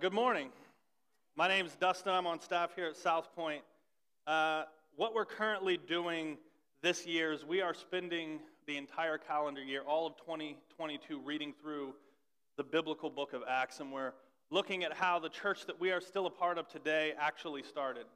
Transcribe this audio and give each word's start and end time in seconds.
good 0.00 0.12
morning. 0.12 0.48
My 1.36 1.48
name 1.48 1.66
is 1.66 1.74
Dustin. 1.76 2.12
I'm 2.12 2.26
on 2.26 2.40
staff 2.40 2.74
here 2.74 2.86
at 2.86 2.96
South 2.96 3.34
Point. 3.34 3.62
Uh, 4.26 4.64
what 4.96 5.14
we're 5.14 5.26
currently 5.26 5.76
doing 5.76 6.38
this 6.82 7.06
year 7.06 7.32
is 7.32 7.44
we 7.44 7.60
are 7.60 7.74
spending 7.74 8.40
the 8.66 8.76
entire 8.76 9.18
calendar 9.18 9.62
year, 9.62 9.82
all 9.82 10.06
of 10.06 10.16
2022, 10.16 11.20
reading 11.20 11.52
through 11.60 11.94
the 12.56 12.64
biblical 12.64 13.10
book 13.10 13.32
of 13.32 13.42
Acts, 13.48 13.80
and 13.80 13.92
we're 13.92 14.12
looking 14.50 14.82
at 14.84 14.94
how 14.94 15.18
the 15.18 15.28
church 15.28 15.66
that 15.66 15.78
we 15.78 15.90
are 15.90 16.00
still 16.00 16.26
a 16.26 16.30
part 16.30 16.58
of 16.58 16.68
today 16.68 17.12
actually 17.18 17.62
started. 17.62 18.06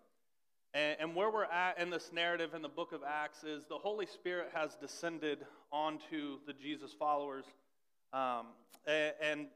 And, 0.72 0.96
and 1.00 1.14
where 1.14 1.30
we're 1.30 1.44
at 1.44 1.78
in 1.78 1.90
this 1.90 2.10
narrative 2.12 2.54
in 2.54 2.62
the 2.62 2.68
book 2.68 2.92
of 2.92 3.02
Acts 3.06 3.44
is 3.44 3.64
the 3.68 3.78
Holy 3.78 4.06
Spirit 4.06 4.50
has 4.54 4.76
descended 4.76 5.44
onto 5.72 6.38
the 6.46 6.52
Jesus 6.52 6.92
followers. 6.98 7.44
Um, 8.12 8.46
and, 8.86 9.12
and 9.20 9.46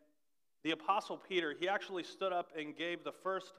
the 0.64 0.72
Apostle 0.72 1.16
Peter, 1.16 1.54
he 1.58 1.68
actually 1.68 2.04
stood 2.04 2.32
up 2.32 2.50
and 2.58 2.76
gave 2.76 3.04
the 3.04 3.12
first 3.12 3.52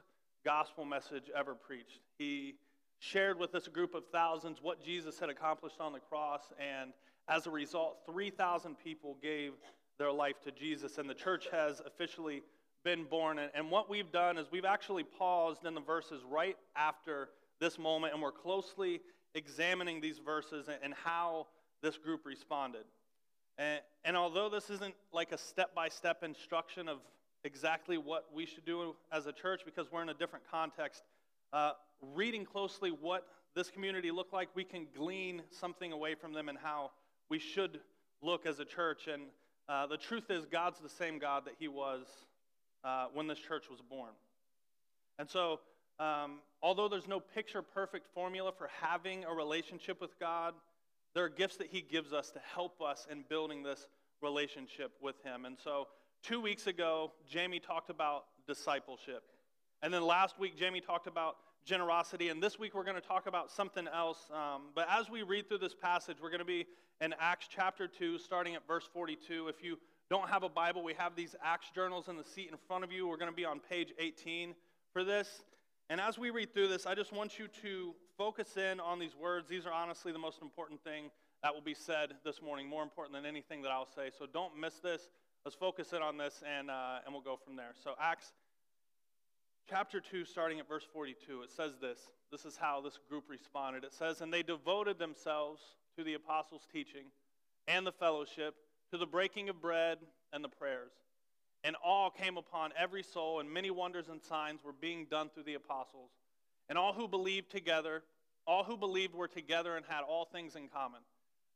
gospel 0.44 0.84
message 0.84 1.30
ever 1.36 1.54
preached. 1.54 2.00
He 2.18 2.54
shared 2.98 3.38
with 3.38 3.52
this 3.52 3.68
group 3.68 3.94
of 3.94 4.04
thousands 4.12 4.58
what 4.62 4.84
Jesus 4.84 5.18
had 5.18 5.28
accomplished 5.28 5.80
on 5.80 5.92
the 5.92 6.00
cross, 6.00 6.52
and 6.58 6.92
as 7.28 7.46
a 7.46 7.50
result, 7.50 7.98
3,000 8.06 8.76
people 8.78 9.16
gave 9.22 9.52
their 9.98 10.12
life 10.12 10.40
to 10.44 10.50
Jesus, 10.50 10.98
and 10.98 11.08
the 11.08 11.14
church 11.14 11.48
has 11.52 11.80
officially 11.84 12.42
been 12.84 13.04
born. 13.04 13.38
And 13.54 13.70
what 13.70 13.88
we've 13.88 14.10
done 14.10 14.38
is 14.38 14.46
we've 14.50 14.64
actually 14.64 15.04
paused 15.04 15.64
in 15.64 15.74
the 15.74 15.80
verses 15.80 16.22
right 16.28 16.56
after 16.76 17.28
this 17.60 17.78
moment, 17.78 18.12
and 18.12 18.22
we're 18.22 18.32
closely 18.32 19.00
examining 19.34 20.00
these 20.00 20.18
verses 20.18 20.68
and 20.82 20.94
how 20.94 21.46
this 21.82 21.96
group 21.96 22.26
responded. 22.26 22.84
And, 23.58 23.80
and 24.04 24.16
although 24.16 24.48
this 24.48 24.70
isn't 24.70 24.94
like 25.12 25.32
a 25.32 25.38
step 25.38 25.74
by 25.74 25.88
step 25.88 26.22
instruction 26.22 26.88
of 26.88 26.98
exactly 27.44 27.98
what 27.98 28.26
we 28.34 28.46
should 28.46 28.64
do 28.64 28.94
as 29.10 29.26
a 29.26 29.32
church 29.32 29.62
because 29.64 29.90
we're 29.90 30.02
in 30.02 30.08
a 30.08 30.14
different 30.14 30.44
context, 30.50 31.02
uh, 31.52 31.72
reading 32.00 32.44
closely 32.44 32.90
what 32.90 33.26
this 33.54 33.70
community 33.70 34.10
looked 34.10 34.32
like, 34.32 34.48
we 34.54 34.64
can 34.64 34.86
glean 34.96 35.42
something 35.50 35.92
away 35.92 36.14
from 36.14 36.32
them 36.32 36.48
and 36.48 36.58
how 36.58 36.90
we 37.28 37.38
should 37.38 37.80
look 38.22 38.46
as 38.46 38.60
a 38.60 38.64
church. 38.64 39.08
And 39.12 39.24
uh, 39.68 39.86
the 39.86 39.96
truth 39.96 40.30
is, 40.30 40.46
God's 40.46 40.80
the 40.80 40.88
same 40.88 41.18
God 41.18 41.44
that 41.44 41.54
He 41.58 41.68
was 41.68 42.06
uh, 42.84 43.06
when 43.12 43.26
this 43.26 43.38
church 43.38 43.64
was 43.70 43.80
born. 43.80 44.10
And 45.18 45.28
so, 45.28 45.60
um, 46.00 46.38
although 46.62 46.88
there's 46.88 47.06
no 47.06 47.20
picture 47.20 47.62
perfect 47.62 48.06
formula 48.14 48.52
for 48.56 48.70
having 48.80 49.24
a 49.24 49.32
relationship 49.32 50.00
with 50.00 50.18
God, 50.18 50.54
there 51.14 51.24
are 51.24 51.28
gifts 51.28 51.56
that 51.56 51.68
He 51.68 51.82
gives 51.82 52.12
us 52.12 52.30
to 52.30 52.40
help 52.54 52.80
us 52.80 53.06
in 53.10 53.24
building 53.28 53.62
this 53.62 53.86
relationship 54.22 54.92
with 55.00 55.16
Him. 55.24 55.44
And 55.44 55.56
so, 55.62 55.88
two 56.22 56.40
weeks 56.40 56.66
ago, 56.66 57.12
Jamie 57.28 57.60
talked 57.60 57.90
about 57.90 58.24
discipleship. 58.46 59.22
And 59.82 59.92
then 59.92 60.04
last 60.04 60.38
week, 60.38 60.56
Jamie 60.56 60.80
talked 60.80 61.06
about 61.06 61.36
generosity. 61.64 62.28
And 62.28 62.42
this 62.42 62.58
week, 62.58 62.74
we're 62.74 62.84
going 62.84 63.00
to 63.00 63.06
talk 63.06 63.26
about 63.26 63.50
something 63.50 63.88
else. 63.88 64.30
Um, 64.32 64.62
but 64.74 64.86
as 64.90 65.10
we 65.10 65.22
read 65.22 65.48
through 65.48 65.58
this 65.58 65.74
passage, 65.74 66.16
we're 66.22 66.30
going 66.30 66.40
to 66.40 66.44
be 66.44 66.66
in 67.00 67.14
Acts 67.18 67.46
chapter 67.48 67.88
2, 67.88 68.18
starting 68.18 68.54
at 68.54 68.66
verse 68.66 68.88
42. 68.92 69.48
If 69.48 69.62
you 69.62 69.78
don't 70.08 70.28
have 70.28 70.42
a 70.42 70.48
Bible, 70.48 70.82
we 70.84 70.94
have 70.94 71.16
these 71.16 71.34
Acts 71.42 71.70
journals 71.74 72.08
in 72.08 72.16
the 72.16 72.24
seat 72.24 72.48
in 72.50 72.56
front 72.68 72.84
of 72.84 72.92
you. 72.92 73.08
We're 73.08 73.16
going 73.16 73.30
to 73.30 73.36
be 73.36 73.44
on 73.44 73.60
page 73.60 73.92
18 73.98 74.54
for 74.92 75.04
this. 75.04 75.42
And 75.90 76.00
as 76.00 76.18
we 76.18 76.30
read 76.30 76.54
through 76.54 76.68
this, 76.68 76.86
I 76.86 76.94
just 76.94 77.12
want 77.12 77.38
you 77.38 77.48
to 77.62 77.94
focus 78.22 78.56
in 78.56 78.78
on 78.78 79.00
these 79.00 79.16
words. 79.16 79.48
These 79.48 79.66
are 79.66 79.72
honestly 79.72 80.12
the 80.12 80.18
most 80.18 80.42
important 80.42 80.80
thing 80.84 81.10
that 81.42 81.52
will 81.52 81.60
be 81.60 81.74
said 81.74 82.10
this 82.24 82.40
morning, 82.40 82.68
more 82.68 82.84
important 82.84 83.16
than 83.16 83.26
anything 83.26 83.62
that 83.62 83.72
I'll 83.72 83.88
say. 83.96 84.10
So 84.16 84.26
don't 84.32 84.56
miss 84.56 84.74
this. 84.74 85.08
Let's 85.44 85.56
focus 85.56 85.92
in 85.92 86.02
on 86.02 86.18
this, 86.18 86.40
and, 86.56 86.70
uh, 86.70 87.00
and 87.04 87.12
we'll 87.12 87.24
go 87.24 87.36
from 87.44 87.56
there. 87.56 87.72
So, 87.82 87.94
Acts 88.00 88.32
chapter 89.68 90.00
2, 90.00 90.24
starting 90.24 90.60
at 90.60 90.68
verse 90.68 90.86
42, 90.92 91.42
it 91.42 91.50
says 91.50 91.72
this. 91.80 91.98
This 92.30 92.44
is 92.44 92.56
how 92.56 92.80
this 92.80 92.96
group 93.08 93.24
responded. 93.28 93.82
It 93.82 93.92
says, 93.92 94.20
And 94.20 94.32
they 94.32 94.44
devoted 94.44 95.00
themselves 95.00 95.60
to 95.98 96.04
the 96.04 96.14
apostles' 96.14 96.68
teaching 96.72 97.06
and 97.66 97.84
the 97.84 97.90
fellowship, 97.90 98.54
to 98.92 98.98
the 98.98 99.06
breaking 99.06 99.48
of 99.48 99.60
bread 99.60 99.98
and 100.32 100.44
the 100.44 100.48
prayers. 100.48 100.92
And 101.64 101.74
awe 101.82 102.10
came 102.10 102.36
upon 102.36 102.70
every 102.78 103.02
soul, 103.02 103.40
and 103.40 103.50
many 103.50 103.72
wonders 103.72 104.08
and 104.08 104.22
signs 104.22 104.62
were 104.62 104.72
being 104.80 105.06
done 105.10 105.28
through 105.28 105.42
the 105.42 105.54
apostles. 105.54 106.10
And 106.68 106.78
all 106.78 106.92
who 106.92 107.08
believed 107.08 107.50
together, 107.50 108.04
all 108.46 108.64
who 108.64 108.76
believed 108.76 109.14
were 109.14 109.28
together 109.28 109.76
and 109.76 109.84
had 109.86 110.02
all 110.02 110.24
things 110.24 110.56
in 110.56 110.68
common. 110.68 111.00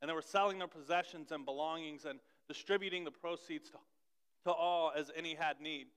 And 0.01 0.09
they 0.09 0.13
were 0.13 0.21
selling 0.21 0.59
their 0.59 0.67
possessions 0.67 1.31
and 1.31 1.45
belongings 1.45 2.05
and 2.05 2.19
distributing 2.47 3.03
the 3.03 3.11
proceeds 3.11 3.69
to, 3.69 3.77
to 4.45 4.51
all 4.51 4.91
as 4.95 5.11
any 5.15 5.35
had 5.35 5.59
need. 5.59 5.87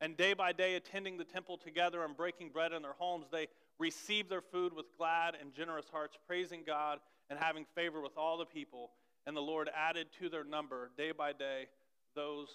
And 0.00 0.16
day 0.16 0.32
by 0.32 0.52
day, 0.52 0.76
attending 0.76 1.18
the 1.18 1.24
temple 1.24 1.58
together 1.58 2.04
and 2.04 2.16
breaking 2.16 2.50
bread 2.50 2.72
in 2.72 2.82
their 2.82 2.94
homes, 2.98 3.26
they 3.30 3.48
received 3.78 4.30
their 4.30 4.40
food 4.40 4.72
with 4.72 4.86
glad 4.96 5.34
and 5.40 5.52
generous 5.52 5.86
hearts, 5.90 6.16
praising 6.26 6.62
God 6.66 7.00
and 7.30 7.38
having 7.38 7.64
favor 7.74 8.00
with 8.00 8.16
all 8.16 8.38
the 8.38 8.46
people. 8.46 8.90
And 9.26 9.36
the 9.36 9.40
Lord 9.40 9.68
added 9.76 10.08
to 10.20 10.28
their 10.28 10.44
number 10.44 10.90
day 10.96 11.12
by 11.12 11.32
day 11.32 11.66
those 12.14 12.48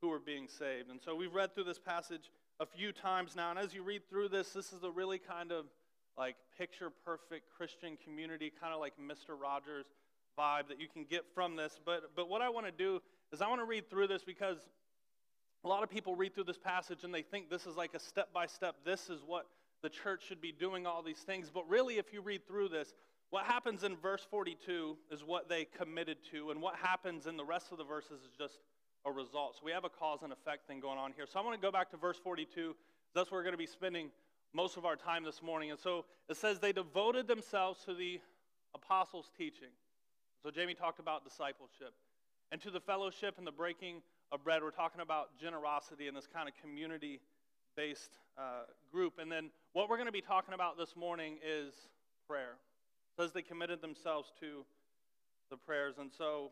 who 0.00 0.08
were 0.08 0.18
being 0.18 0.46
saved. 0.46 0.90
And 0.90 1.00
so 1.02 1.14
we've 1.14 1.34
read 1.34 1.54
through 1.54 1.64
this 1.64 1.78
passage 1.78 2.30
a 2.60 2.66
few 2.66 2.92
times 2.92 3.34
now. 3.34 3.50
And 3.50 3.58
as 3.58 3.74
you 3.74 3.82
read 3.82 4.08
through 4.08 4.28
this, 4.28 4.52
this 4.52 4.72
is 4.72 4.82
a 4.82 4.90
really 4.90 5.18
kind 5.18 5.52
of 5.52 5.66
like 6.16 6.36
picture 6.56 6.90
perfect 7.04 7.46
Christian 7.56 7.96
community, 8.02 8.52
kind 8.60 8.74
of 8.74 8.80
like 8.80 8.94
Mr. 9.00 9.40
Rogers 9.40 9.86
vibe 10.38 10.68
that 10.68 10.80
you 10.80 10.88
can 10.88 11.04
get 11.04 11.24
from 11.34 11.56
this. 11.56 11.80
But, 11.84 12.14
but 12.14 12.28
what 12.28 12.42
I 12.42 12.48
want 12.48 12.66
to 12.66 12.72
do 12.72 13.00
is 13.32 13.40
I 13.40 13.48
want 13.48 13.60
to 13.60 13.64
read 13.64 13.88
through 13.88 14.08
this 14.08 14.22
because 14.24 14.58
a 15.64 15.68
lot 15.68 15.82
of 15.82 15.90
people 15.90 16.14
read 16.16 16.34
through 16.34 16.44
this 16.44 16.58
passage 16.58 17.04
and 17.04 17.12
they 17.12 17.22
think 17.22 17.50
this 17.50 17.66
is 17.66 17.76
like 17.76 17.94
a 17.94 17.98
step 17.98 18.32
by 18.32 18.46
step, 18.46 18.76
this 18.84 19.10
is 19.10 19.20
what 19.26 19.46
the 19.82 19.88
church 19.88 20.22
should 20.26 20.40
be 20.40 20.52
doing, 20.52 20.86
all 20.86 21.02
these 21.02 21.18
things. 21.18 21.50
But 21.52 21.68
really, 21.68 21.98
if 21.98 22.12
you 22.12 22.20
read 22.20 22.46
through 22.46 22.68
this, 22.68 22.94
what 23.30 23.44
happens 23.44 23.84
in 23.84 23.96
verse 23.96 24.26
42 24.28 24.96
is 25.10 25.22
what 25.24 25.48
they 25.48 25.64
committed 25.64 26.18
to, 26.32 26.50
and 26.50 26.60
what 26.60 26.74
happens 26.74 27.26
in 27.26 27.36
the 27.36 27.44
rest 27.44 27.70
of 27.70 27.78
the 27.78 27.84
verses 27.84 28.22
is 28.22 28.30
just 28.36 28.58
a 29.06 29.12
result. 29.12 29.54
So 29.54 29.62
we 29.64 29.72
have 29.72 29.84
a 29.84 29.88
cause 29.88 30.20
and 30.22 30.32
effect 30.32 30.66
thing 30.66 30.80
going 30.80 30.98
on 30.98 31.12
here. 31.12 31.26
So 31.26 31.38
I 31.38 31.44
want 31.44 31.58
to 31.58 31.64
go 31.64 31.70
back 31.70 31.90
to 31.92 31.96
verse 31.96 32.18
42. 32.22 32.74
That's 33.14 33.30
where 33.30 33.38
we're 33.38 33.44
going 33.44 33.54
to 33.54 33.58
be 33.58 33.66
spending 33.66 34.10
most 34.52 34.76
of 34.76 34.84
our 34.84 34.96
time 34.96 35.24
this 35.24 35.42
morning. 35.42 35.70
And 35.70 35.78
so 35.78 36.04
it 36.28 36.36
says 36.36 36.58
they 36.58 36.72
devoted 36.72 37.28
themselves 37.28 37.84
to 37.84 37.94
the 37.94 38.20
apostles' 38.74 39.30
teaching. 39.36 39.68
So 40.42 40.50
Jamie 40.50 40.74
talked 40.74 40.98
about 40.98 41.24
discipleship. 41.24 41.94
And 42.52 42.60
to 42.62 42.70
the 42.70 42.80
fellowship 42.80 43.36
and 43.38 43.46
the 43.46 43.52
breaking 43.52 44.02
of 44.32 44.42
bread, 44.42 44.62
we're 44.62 44.70
talking 44.70 45.00
about 45.00 45.38
generosity 45.38 46.08
and 46.08 46.16
this 46.16 46.26
kind 46.26 46.48
of 46.48 46.54
community 46.60 47.20
based 47.76 48.18
uh, 48.36 48.64
group. 48.92 49.14
And 49.20 49.30
then 49.30 49.50
what 49.72 49.88
we're 49.88 49.96
going 49.96 50.06
to 50.06 50.12
be 50.12 50.20
talking 50.20 50.54
about 50.54 50.76
this 50.76 50.96
morning 50.96 51.38
is 51.46 51.74
prayer. 52.26 52.56
It 53.16 53.22
says 53.22 53.32
they 53.32 53.42
committed 53.42 53.80
themselves 53.80 54.32
to 54.40 54.64
the 55.50 55.56
prayers. 55.56 55.96
And 55.98 56.10
so 56.16 56.50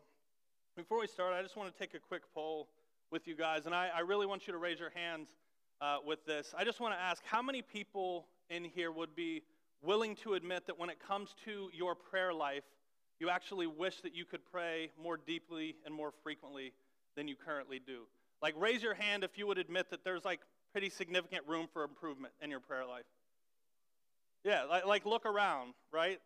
before 0.75 0.99
we 0.99 1.07
start, 1.07 1.33
I 1.33 1.41
just 1.41 1.57
want 1.57 1.73
to 1.73 1.77
take 1.77 1.93
a 1.93 1.99
quick 1.99 2.21
poll 2.33 2.69
with 3.11 3.27
you 3.27 3.35
guys, 3.35 3.65
and 3.65 3.73
I, 3.73 3.89
I 3.93 4.01
really 4.01 4.27
want 4.27 4.45
you 4.45 4.53
to 4.53 4.59
raise 4.59 4.79
your 4.79 4.91
hands 4.91 5.29
uh, 5.81 5.97
with 6.05 6.25
this. 6.25 6.53
I 6.57 6.63
just 6.63 6.79
want 6.79 6.93
to 6.93 6.99
ask 6.99 7.23
how 7.25 7.41
many 7.41 7.61
people 7.61 8.27
in 8.49 8.63
here 8.63 8.91
would 8.91 9.15
be 9.15 9.43
willing 9.81 10.15
to 10.17 10.33
admit 10.33 10.67
that 10.67 10.77
when 10.77 10.89
it 10.89 10.99
comes 10.99 11.35
to 11.45 11.69
your 11.73 11.95
prayer 11.95 12.33
life, 12.33 12.63
you 13.19 13.29
actually 13.29 13.67
wish 13.67 14.01
that 14.01 14.15
you 14.15 14.25
could 14.25 14.45
pray 14.51 14.91
more 15.01 15.17
deeply 15.17 15.75
and 15.85 15.93
more 15.93 16.11
frequently 16.23 16.73
than 17.15 17.27
you 17.27 17.35
currently 17.35 17.79
do? 17.85 18.03
Like, 18.41 18.55
raise 18.57 18.81
your 18.81 18.93
hand 18.93 19.23
if 19.23 19.37
you 19.37 19.47
would 19.47 19.57
admit 19.57 19.89
that 19.91 20.03
there's 20.03 20.23
like 20.23 20.39
pretty 20.71 20.89
significant 20.89 21.47
room 21.47 21.67
for 21.71 21.83
improvement 21.83 22.33
in 22.41 22.49
your 22.49 22.59
prayer 22.59 22.85
life. 22.85 23.05
Yeah, 24.43 24.63
like, 24.63 24.85
like 24.85 25.05
look 25.05 25.25
around, 25.25 25.73
right? 25.91 26.19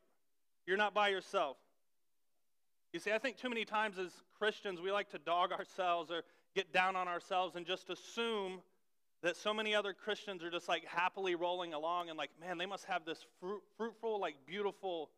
You're 0.67 0.77
not 0.77 0.93
by 0.93 1.09
yourself. 1.09 1.57
You 2.91 2.99
see, 2.99 3.11
I 3.11 3.17
think 3.17 3.37
too 3.37 3.49
many 3.49 3.65
times 3.65 3.97
as 3.97 4.11
Christians, 4.37 4.79
we 4.79 4.91
like 4.91 5.09
to 5.11 5.17
dog 5.17 5.51
ourselves 5.51 6.11
or 6.11 6.21
get 6.55 6.71
down 6.71 6.95
on 6.95 7.07
ourselves 7.07 7.55
and 7.55 7.65
just 7.65 7.89
assume 7.89 8.61
that 9.23 9.37
so 9.37 9.53
many 9.53 9.73
other 9.73 9.93
Christians 9.93 10.43
are 10.43 10.51
just 10.51 10.67
like 10.67 10.85
happily 10.85 11.33
rolling 11.33 11.73
along 11.73 12.09
and 12.09 12.17
like, 12.17 12.29
man, 12.39 12.57
they 12.57 12.65
must 12.65 12.83
have 12.85 13.05
this 13.05 13.25
fruit, 13.39 13.61
fruitful, 13.77 14.19
like 14.19 14.35
beautiful 14.45 15.09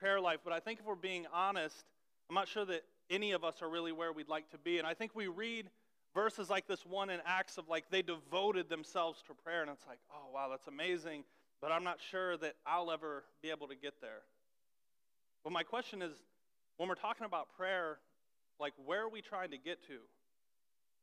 prayer 0.00 0.20
life. 0.20 0.40
But 0.44 0.52
I 0.52 0.58
think 0.58 0.80
if 0.80 0.86
we're 0.86 0.96
being 0.96 1.24
honest, 1.32 1.86
I'm 2.28 2.34
not 2.34 2.48
sure 2.48 2.64
that 2.64 2.82
any 3.08 3.32
of 3.32 3.44
us 3.44 3.62
are 3.62 3.70
really 3.70 3.92
where 3.92 4.12
we'd 4.12 4.28
like 4.28 4.50
to 4.50 4.58
be. 4.58 4.78
And 4.78 4.86
I 4.86 4.92
think 4.92 5.14
we 5.14 5.28
read 5.28 5.70
verses 6.14 6.50
like 6.50 6.66
this 6.66 6.84
one 6.84 7.10
in 7.10 7.20
Acts 7.24 7.58
of 7.58 7.68
like 7.68 7.84
they 7.90 8.02
devoted 8.02 8.68
themselves 8.68 9.22
to 9.28 9.34
prayer, 9.34 9.62
and 9.62 9.70
it's 9.70 9.86
like, 9.86 10.00
oh, 10.12 10.32
wow, 10.34 10.48
that's 10.50 10.66
amazing. 10.66 11.22
But 11.60 11.70
I'm 11.70 11.84
not 11.84 11.98
sure 12.10 12.36
that 12.38 12.54
I'll 12.66 12.90
ever 12.90 13.24
be 13.40 13.50
able 13.50 13.68
to 13.68 13.76
get 13.76 14.00
there. 14.00 14.22
But 15.44 15.52
my 15.52 15.62
question 15.62 16.02
is 16.02 16.12
when 16.76 16.88
we're 16.88 16.96
talking 16.96 17.24
about 17.24 17.48
prayer, 17.56 17.98
like 18.58 18.72
where 18.84 19.02
are 19.02 19.08
we 19.08 19.22
trying 19.22 19.52
to 19.52 19.58
get 19.58 19.80
to? 19.86 19.98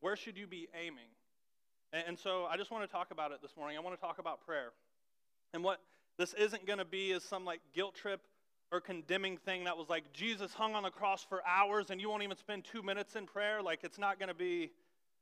Where 0.02 0.18
should 0.18 0.38
you 0.38 0.48
be 0.48 0.68
aiming? 0.76 1.08
And, 1.94 2.20
so 2.20 2.46
I 2.46 2.58
just 2.58 2.72
want 2.72 2.84
to 2.84 2.92
talk 2.92 3.12
about 3.12 3.32
it 3.32 3.42
this 3.42 3.56
morning. 3.58 3.78
I 3.78 3.80
want 3.80 3.96
to 3.96 4.02
talk 4.02 4.20
about 4.20 4.46
prayer. 4.46 4.72
And 5.54 5.64
what 5.64 5.80
this 6.18 6.34
isn't 6.34 6.66
going 6.66 6.80
to 6.80 6.86
be 6.86 7.12
is 7.12 7.24
some 7.24 7.46
like 7.46 7.62
guilt 7.74 7.96
trip 7.96 8.22
or 8.72 8.82
condemning 8.82 9.38
thing 9.38 9.64
that 9.66 9.78
was 9.78 9.88
like 9.90 10.12
Jesus 10.12 10.54
hung 10.54 10.76
on 10.76 10.84
the 10.84 10.90
cross 10.90 11.26
for 11.28 11.42
hours 11.48 11.92
and 11.92 12.02
you 12.02 12.10
won't 12.10 12.24
even 12.24 12.38
spend 12.38 12.66
two 12.66 12.84
minutes 12.84 13.16
in 13.16 13.26
prayer. 13.26 13.62
Like 13.62 13.80
it's 13.84 13.98
not 13.98 14.20
going 14.20 14.30
to 14.30 14.36
be 14.36 14.72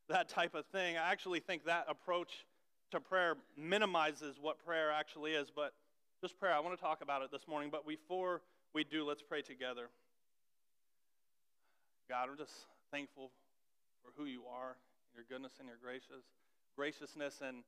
that 0.10 0.30
type 0.30 0.56
of 0.56 0.66
thing. 0.68 0.98
I 0.98 1.12
actually 1.12 1.40
think 1.40 1.66
that 1.66 1.86
approach 1.88 2.46
to 2.92 3.00
prayer 3.00 3.36
minimizes 3.58 4.38
what 4.42 4.64
prayer 4.66 4.92
actually 4.92 5.32
is. 5.32 5.50
But 5.56 5.74
just 6.22 6.40
prayer, 6.40 6.54
I 6.54 6.60
want 6.60 6.76
to 6.78 6.82
talk 6.82 7.02
about 7.02 7.22
it 7.22 7.32
this 7.32 7.48
morning. 7.48 7.70
But 7.72 7.88
before 7.88 8.42
we 8.74 8.84
do, 8.84 9.06
let's 9.06 9.22
pray 9.22 9.42
together. 9.42 9.90
God, 12.10 12.30
I'm 12.32 12.38
just 12.38 12.54
thankful 12.92 13.32
for 14.04 14.12
who 14.18 14.26
you 14.26 14.44
are, 14.52 14.78
your 15.16 15.26
goodness 15.30 15.54
and 15.60 15.68
your 15.68 15.78
gracious 15.82 16.26
graciousness. 16.76 17.42
And 17.46 17.64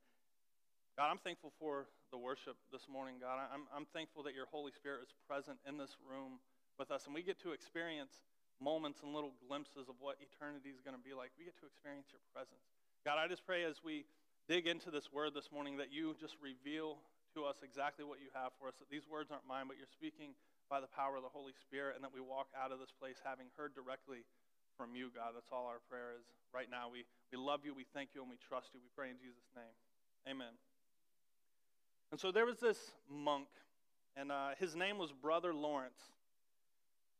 God, 0.97 1.11
I'm 1.11 1.21
thankful 1.21 1.51
for 1.59 1.87
the 2.11 2.17
worship 2.17 2.57
this 2.71 2.87
morning, 2.89 3.21
God. 3.21 3.37
I'm, 3.51 3.67
I'm 3.73 3.85
thankful 3.91 4.23
that 4.23 4.33
your 4.33 4.47
Holy 4.49 4.71
Spirit 4.71 5.03
is 5.03 5.13
present 5.27 5.57
in 5.67 5.77
this 5.77 5.97
room 6.01 6.39
with 6.79 6.91
us, 6.91 7.05
and 7.05 7.15
we 7.15 7.23
get 7.23 7.39
to 7.43 7.51
experience 7.51 8.23
moments 8.59 9.03
and 9.03 9.11
little 9.11 9.35
glimpses 9.47 9.87
of 9.91 9.95
what 9.99 10.15
eternity 10.23 10.71
is 10.71 10.79
going 10.79 10.95
to 10.95 11.03
be 11.03 11.11
like. 11.11 11.31
We 11.35 11.43
get 11.43 11.59
to 11.59 11.67
experience 11.67 12.07
your 12.11 12.23
presence. 12.31 12.63
God, 13.03 13.19
I 13.19 13.27
just 13.27 13.43
pray 13.43 13.67
as 13.67 13.83
we 13.83 14.07
dig 14.47 14.67
into 14.67 14.91
this 14.91 15.11
word 15.11 15.35
this 15.35 15.51
morning 15.51 15.77
that 15.77 15.91
you 15.91 16.15
just 16.15 16.39
reveal 16.39 17.03
to 17.35 17.43
us 17.43 17.59
exactly 17.61 18.07
what 18.07 18.23
you 18.23 18.31
have 18.31 18.55
for 18.55 18.71
us, 18.71 18.79
that 18.79 18.87
these 18.87 19.03
words 19.11 19.27
aren't 19.27 19.43
mine, 19.43 19.67
but 19.67 19.75
you're 19.75 19.91
speaking 19.91 20.31
by 20.71 20.79
the 20.79 20.89
power 20.89 21.19
of 21.19 21.23
the 21.23 21.29
Holy 21.29 21.53
Spirit, 21.53 21.99
and 21.99 22.01
that 22.01 22.15
we 22.15 22.23
walk 22.23 22.47
out 22.55 22.71
of 22.71 22.79
this 22.79 22.95
place 22.95 23.19
having 23.21 23.51
heard 23.59 23.75
directly 23.75 24.23
from 24.77 24.95
you, 24.95 25.09
God. 25.13 25.31
That's 25.33 25.51
all 25.51 25.67
our 25.67 25.79
prayer 25.89 26.11
is 26.17 26.25
right 26.53 26.67
now. 26.69 26.89
We, 26.91 27.05
we 27.31 27.37
love 27.37 27.61
you, 27.63 27.73
we 27.73 27.85
thank 27.93 28.09
you, 28.13 28.21
and 28.21 28.29
we 28.29 28.37
trust 28.37 28.69
you. 28.73 28.79
We 28.79 28.89
pray 28.95 29.09
in 29.09 29.17
Jesus' 29.17 29.49
name. 29.55 29.75
Amen. 30.29 30.53
And 32.11 32.19
so 32.19 32.31
there 32.31 32.45
was 32.45 32.59
this 32.59 32.77
monk, 33.09 33.47
and 34.15 34.31
uh, 34.31 34.49
his 34.59 34.75
name 34.75 34.97
was 34.97 35.11
Brother 35.11 35.53
Lawrence. 35.53 35.99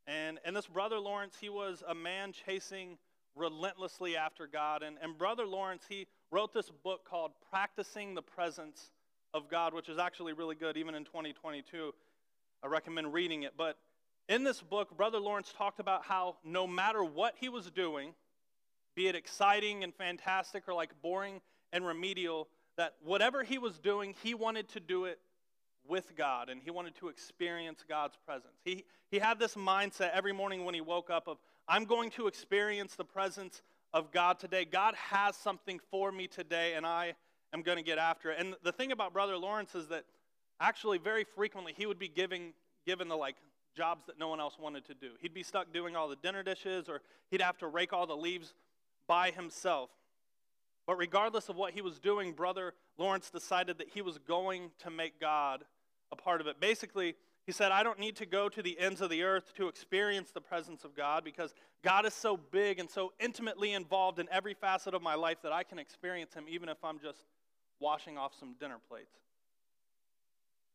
And, 0.08 0.40
and 0.46 0.56
this 0.56 0.68
Brother 0.68 1.00
Lawrence, 1.00 1.36
he 1.40 1.50
was 1.50 1.84
a 1.88 1.96
man 1.96 2.32
chasing 2.32 2.98
relentlessly 3.36 4.16
after 4.16 4.48
God. 4.48 4.84
And, 4.84 4.98
and 5.02 5.18
Brother 5.18 5.46
Lawrence, 5.46 5.84
he 5.90 6.08
wrote 6.32 6.54
this 6.54 6.70
book 6.84 7.08
called 7.10 7.32
Practicing 7.50 8.14
the 8.14 8.22
Presence 8.22 8.92
of 9.34 9.50
God, 9.50 9.74
which 9.74 9.90
is 9.90 9.98
actually 9.98 10.34
really 10.34 10.56
good, 10.56 10.78
even 10.78 10.96
in 10.96 11.04
2022. 11.04 11.94
I 12.64 12.68
recommend 12.68 13.14
reading 13.14 13.44
it. 13.44 13.54
But 13.58 13.78
in 14.28 14.44
this 14.44 14.62
book, 14.62 14.96
Brother 14.98 15.20
Lawrence 15.20 15.54
talked 15.56 15.80
about 15.80 16.06
how 16.06 16.38
no 16.44 16.66
matter 16.66 17.04
what 17.04 17.36
he 17.40 17.50
was 17.50 17.70
doing, 17.70 18.14
be 18.96 19.08
it 19.08 19.16
exciting 19.16 19.84
and 19.84 19.94
fantastic 19.94 20.68
or 20.68 20.74
like 20.74 20.90
boring 21.02 21.42
and 21.72 21.86
remedial, 21.86 22.48
that 22.78 22.96
whatever 23.04 23.44
he 23.44 23.58
was 23.58 23.78
doing, 23.80 24.16
he 24.24 24.34
wanted 24.34 24.68
to 24.70 24.80
do 24.80 25.06
it 25.06 25.20
with 25.88 26.16
God 26.16 26.50
and 26.50 26.62
he 26.64 26.72
wanted 26.72 26.96
to 26.96 27.10
experience 27.10 27.84
God's 27.88 28.18
presence. 28.26 28.56
He, 28.64 28.86
he 29.12 29.20
had 29.20 29.40
this 29.40 29.56
mindset 29.56 30.12
every 30.14 30.34
morning 30.34 30.66
when 30.66 30.74
he 30.74 30.82
woke 30.82 31.10
up 31.10 31.28
of, 31.28 31.38
I'm 31.68 31.86
going 31.86 32.10
to 32.12 32.28
experience 32.28 32.96
the 32.96 33.06
presence 33.06 33.62
of 33.94 34.12
God 34.12 34.40
today. 34.40 34.66
God 34.66 34.96
has 34.96 35.36
something 35.36 35.80
for 35.92 36.12
me 36.12 36.28
today 36.28 36.74
and 36.74 36.86
I 36.86 37.14
am 37.54 37.62
going 37.62 37.78
to 37.78 37.84
get 37.84 37.98
after 37.98 38.32
it. 38.32 38.40
And 38.40 38.56
the 38.64 38.72
thing 38.72 38.92
about 38.92 39.14
Brother 39.14 39.38
Lawrence 39.38 39.76
is 39.76 39.88
that 39.88 40.06
actually 40.60 40.98
very 40.98 41.24
frequently 41.24 41.74
he 41.78 41.86
would 41.86 42.00
be 42.00 42.08
giving, 42.08 42.54
given 42.86 43.08
the 43.08 43.16
like 43.16 43.36
jobs 43.76 44.06
that 44.08 44.18
no 44.20 44.28
one 44.28 44.40
else 44.40 44.58
wanted 44.60 44.86
to 44.86 44.94
do. 44.94 45.12
He'd 45.20 45.34
be 45.34 45.44
stuck 45.44 45.74
doing 45.74 45.96
all 45.96 46.08
the 46.08 46.16
dinner 46.16 46.44
dishes 46.44 46.90
or 46.90 47.02
he'd 47.30 47.42
have 47.42 47.58
to 47.60 47.68
rake 47.68 47.94
all 47.94 48.08
the 48.08 48.16
leaves 48.16 48.54
by 49.08 49.32
himself. 49.32 49.90
But 50.88 50.98
regardless 50.98 51.50
of 51.50 51.56
what 51.56 51.74
he 51.74 51.82
was 51.82 52.00
doing, 52.00 52.34
Brother 52.34 52.74
Lawrence 52.98 53.30
decided 53.30 53.80
that 53.80 53.90
he 53.90 54.02
was 54.02 54.18
going 54.20 54.72
to 54.80 54.90
make 54.90 55.20
God 55.20 55.66
a 56.12 56.16
part 56.16 56.42
of 56.42 56.48
it. 56.48 56.60
Basically, 56.60 57.16
he 57.46 57.52
said, 57.52 57.72
I 57.72 57.84
don't 57.84 58.00
need 58.00 58.16
to 58.18 58.26
go 58.26 58.50
to 58.50 58.62
the 58.62 58.80
ends 58.80 59.02
of 59.02 59.10
the 59.10 59.24
earth 59.24 59.54
to 59.58 59.68
experience 59.68 60.32
the 60.32 60.42
presence 60.42 60.84
of 60.84 60.96
God 60.96 61.24
because 61.24 61.54
God 61.84 62.06
is 62.06 62.14
so 62.14 62.38
big 62.38 62.80
and 62.80 62.90
so 62.90 63.14
intimately 63.20 63.74
involved 63.74 64.20
in 64.20 64.28
every 64.32 64.54
facet 64.54 64.94
of 64.94 65.02
my 65.02 65.16
life 65.16 65.38
that 65.44 65.52
I 65.52 65.64
can 65.64 65.78
experience 65.78 66.34
Him 66.34 66.46
even 66.50 66.70
if 66.70 66.84
I'm 66.84 67.00
just 67.00 67.26
washing 67.80 68.18
off 68.18 68.34
some 68.40 68.56
dinner 68.60 68.78
plates. 68.90 69.16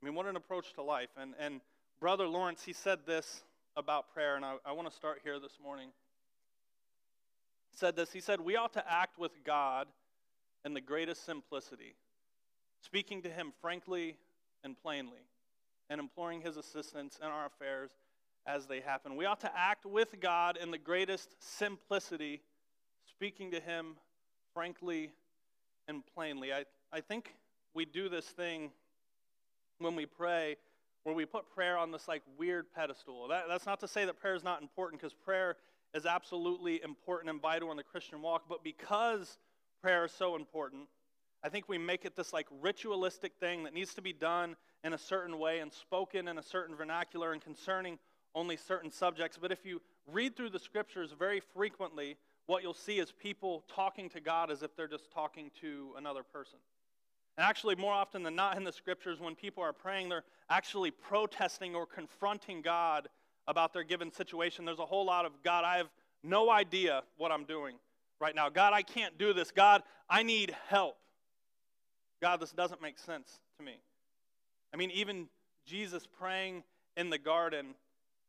I 0.01 0.07
mean, 0.07 0.15
what 0.15 0.27
an 0.27 0.37
approach 0.37 0.73
to 0.75 0.83
life. 0.83 1.11
And, 1.21 1.35
and 1.39 1.61
Brother 2.01 2.27
Lawrence, 2.27 2.63
he 2.65 2.73
said 2.73 3.01
this 3.05 3.43
about 3.77 4.15
prayer, 4.15 4.35
and 4.35 4.43
I, 4.43 4.57
I 4.65 4.73
want 4.73 4.89
to 4.89 4.97
start 4.97 5.21
here 5.23 5.39
this 5.39 5.59
morning. 5.63 5.89
He 7.71 7.77
said 7.77 7.95
this 7.95 8.11
He 8.11 8.21
said, 8.21 8.41
We 8.41 8.57
ought 8.57 8.73
to 8.73 8.85
act 8.91 9.19
with 9.19 9.33
God 9.45 9.87
in 10.65 10.73
the 10.73 10.81
greatest 10.81 11.27
simplicity, 11.27 11.95
speaking 12.83 13.21
to 13.23 13.29
Him 13.29 13.53
frankly 13.61 14.17
and 14.65 14.81
plainly, 14.83 15.21
and 15.91 16.01
imploring 16.01 16.41
His 16.41 16.57
assistance 16.57 17.19
in 17.21 17.29
our 17.29 17.45
affairs 17.45 17.91
as 18.47 18.67
they 18.67 18.81
happen. 18.81 19.15
We 19.15 19.27
ought 19.27 19.41
to 19.41 19.53
act 19.55 19.85
with 19.85 20.21
God 20.21 20.57
in 20.57 20.71
the 20.71 20.79
greatest 20.79 21.37
simplicity, 21.39 22.41
speaking 23.11 23.51
to 23.51 23.61
Him 23.61 23.97
frankly 24.55 25.11
and 25.87 26.03
plainly. 26.15 26.51
I, 26.51 26.65
I 26.91 27.03
think 27.03 27.35
we 27.75 27.85
do 27.85 28.09
this 28.09 28.25
thing 28.25 28.71
when 29.79 29.97
we 29.97 30.07
pray 30.07 30.57
where 31.05 31.15
we 31.15 31.25
put 31.25 31.51
prayer 31.55 31.79
on 31.79 31.91
this 31.91 32.09
like 32.09 32.23
weird 32.39 32.67
pedestal. 32.75 33.29
That, 33.29 33.45
that's 33.49 33.67
not 33.67 33.81
to 33.81 33.89
say 33.89 34.05
that 34.05 34.21
prayer 34.21 34.35
is 34.35 34.45
not 34.45 34.63
important 34.63 35.01
because 35.01 35.15
prayer 35.15 35.57
is 35.95 36.07
absolutely 36.07 36.83
important 36.83 37.31
and 37.31 37.41
vital 37.41 37.71
in 37.71 37.77
the 37.77 37.83
Christian 37.83 38.23
walk, 38.23 38.45
but 38.49 38.63
because 38.63 39.39
prayer 39.83 40.05
is 40.05 40.13
so 40.13 40.37
important. 40.37 40.89
I 41.43 41.49
think 41.49 41.69
we 41.69 41.79
make 41.79 42.05
it 42.05 42.17
this 42.17 42.33
like 42.33 42.47
ritualistic 42.61 43.33
thing 43.41 43.65
that 43.65 43.73
needs 43.73 43.95
to 43.95 44.03
be 44.03 44.13
done 44.13 44.57
in 44.85 44.93
a 44.93 44.99
certain 44.99 45.39
way 45.39 45.61
and 45.61 45.73
spoken 45.73 46.29
in 46.29 46.39
a 46.39 46.43
certain 46.43 46.77
vernacular 46.77 47.33
and 47.33 47.41
concerning 47.41 47.99
only 48.35 48.57
certain 48.57 48.91
subjects. 48.91 49.39
But 49.41 49.51
if 49.51 49.65
you 49.65 49.81
read 50.07 50.37
through 50.37 50.51
the 50.51 50.59
scriptures 50.59 51.13
very 51.19 51.41
frequently, 51.41 52.17
what 52.47 52.63
you'll 52.63 52.75
see 52.75 52.99
is 52.99 53.13
people 53.13 53.65
talking 53.75 54.09
to 54.11 54.21
God 54.21 54.51
as 54.51 54.63
if 54.63 54.77
they're 54.77 54.89
just 54.89 55.11
talking 55.13 55.51
to 55.61 55.95
another 55.97 56.23
person. 56.23 56.59
And 57.41 57.49
actually, 57.49 57.75
more 57.75 57.95
often 57.95 58.23
than 58.23 58.35
not 58.37 58.59
in 58.59 58.65
the 58.65 58.73
scriptures, 58.73 59.19
when 59.19 59.35
people 59.35 59.63
are 59.63 59.73
praying, 59.73 60.11
they're 60.11 60.25
actually 60.51 60.91
protesting 60.91 61.75
or 61.75 61.87
confronting 61.87 62.61
God 62.61 63.09
about 63.49 63.73
their 63.73 63.83
given 63.83 64.13
situation. 64.13 64.67
There's 64.67 64.79
a 64.79 64.85
whole 64.85 65.07
lot 65.07 65.25
of 65.25 65.33
God, 65.43 65.65
I 65.65 65.79
have 65.79 65.89
no 66.23 66.51
idea 66.51 67.03
what 67.17 67.33
I'm 67.33 67.45
doing 67.45 67.77
right 68.21 68.35
now. 68.35 68.51
God, 68.51 68.75
I 68.75 68.83
can't 68.83 69.17
do 69.17 69.33
this. 69.33 69.53
God, 69.53 69.83
I 70.07 70.23
need 70.23 70.55
help. 70.69 70.99
God, 72.21 72.43
this 72.43 72.53
doesn't 72.53 72.83
make 72.83 72.99
sense 72.99 73.41
to 73.57 73.65
me. 73.65 73.81
I 74.75 74.77
mean, 74.77 74.91
even 74.91 75.27
Jesus 75.65 76.07
praying 76.07 76.63
in 76.99 77.09
the 77.09 77.17
garden, 77.17 77.69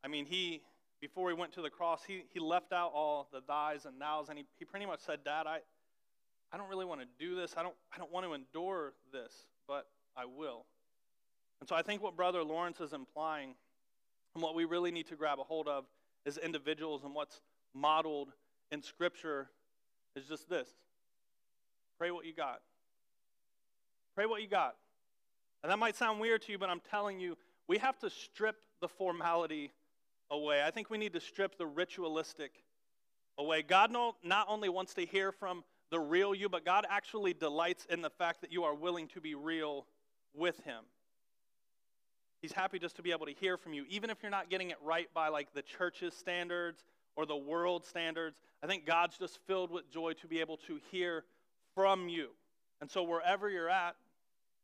I 0.06 0.08
mean, 0.08 0.26
he, 0.26 0.62
before 1.02 1.28
he 1.28 1.36
went 1.36 1.52
to 1.56 1.62
the 1.62 1.70
cross, 1.70 2.02
he, 2.08 2.24
he 2.34 2.40
left 2.40 2.72
out 2.72 2.94
all 2.96 3.28
the 3.34 3.42
thys 3.42 3.84
and 3.84 4.00
nows, 4.00 4.30
and 4.30 4.38
he, 4.38 4.46
he 4.58 4.64
pretty 4.64 4.86
much 4.86 5.02
said, 5.02 5.26
Dad, 5.26 5.48
I, 5.48 5.60
I 6.54 6.58
don't 6.58 6.70
really 6.70 6.86
want 6.86 7.02
to 7.02 7.08
do 7.20 7.36
this. 7.36 7.54
I 7.58 7.64
don't, 7.64 7.76
I 7.94 7.98
don't 7.98 8.12
want 8.12 8.26
to 8.26 8.34
endure 8.34 8.94
this, 9.12 9.34
but 9.68 9.88
I 10.18 10.26
will. 10.26 10.66
And 11.60 11.70
so 11.70 11.76
I 11.76 11.82
think 11.82 12.02
what 12.02 12.16
Brother 12.16 12.44
Lawrence 12.44 12.82
is 12.82 12.94
implying, 12.94 13.56
and 14.34 14.44
what 14.44 14.56
we 14.56 14.66
really 14.66 14.92
need 14.92 15.08
to 15.08 15.16
grab 15.16 15.40
a 15.40 15.44
hold 15.44 15.68
of 15.68 15.86
as 16.26 16.38
individuals 16.38 17.04
and 17.04 17.14
what's 17.14 17.42
modeled 17.74 18.30
in 18.72 18.82
Scripture 18.82 19.50
is 20.16 20.26
just 20.26 20.50
this 20.50 20.68
pray 21.98 22.12
what 22.12 22.26
you 22.26 22.34
got. 22.34 22.62
Pray 24.16 24.26
what 24.26 24.42
you 24.42 24.48
got. 24.48 24.76
And 25.62 25.72
that 25.72 25.78
might 25.78 25.96
sound 25.96 26.20
weird 26.20 26.42
to 26.44 26.52
you, 26.52 26.58
but 26.58 26.70
I'm 26.70 26.82
telling 26.90 27.20
you, 27.20 27.38
we 27.68 27.78
have 27.78 28.00
to 28.00 28.10
strip 28.10 28.56
the 28.82 28.88
formality 28.88 29.72
away. 30.32 30.64
I 30.66 30.72
think 30.72 30.90
we 30.90 30.98
need 30.98 31.14
to 31.14 31.20
strip 31.20 31.58
the 31.60 31.68
ritualistic 31.68 32.64
away. 33.38 33.62
God 33.62 33.96
not 34.24 34.48
only 34.50 34.68
wants 34.68 34.96
to 34.96 35.06
hear 35.06 35.32
from 35.32 35.64
the 35.92 36.00
real 36.00 36.34
you, 36.34 36.50
but 36.50 36.66
God 36.66 36.86
actually 36.90 37.34
delights 37.34 37.86
in 37.90 38.02
the 38.02 38.10
fact 38.10 38.42
that 38.42 38.52
you 38.52 38.64
are 38.64 38.74
willing 38.74 39.08
to 39.10 39.22
be 39.22 39.36
real 39.36 39.86
with 40.34 40.58
Him. 40.64 40.84
He's 42.42 42.54
happy 42.54 42.80
just 42.80 42.96
to 42.96 43.04
be 43.04 43.12
able 43.12 43.28
to 43.28 43.34
hear 43.34 43.58
from 43.58 43.74
you, 43.74 43.86
even 43.90 44.10
if 44.10 44.18
you're 44.24 44.32
not 44.32 44.50
getting 44.50 44.72
it 44.72 44.78
right 44.84 45.08
by 45.14 45.28
like 45.28 45.54
the 45.54 45.62
church's 45.62 46.16
standards 46.16 46.84
or 47.16 47.26
the 47.26 47.36
world 47.36 47.86
standards. 47.86 48.38
I 48.64 48.68
think 48.68 48.86
God's 48.86 49.18
just 49.18 49.38
filled 49.46 49.70
with 49.70 49.92
joy 49.92 50.14
to 50.14 50.28
be 50.28 50.40
able 50.40 50.58
to 50.68 50.80
hear 50.92 51.26
from 51.76 52.10
you. 52.10 52.30
And 52.80 52.90
so 52.90 53.04
wherever 53.04 53.50
you're 53.50 53.70
at, 53.70 53.96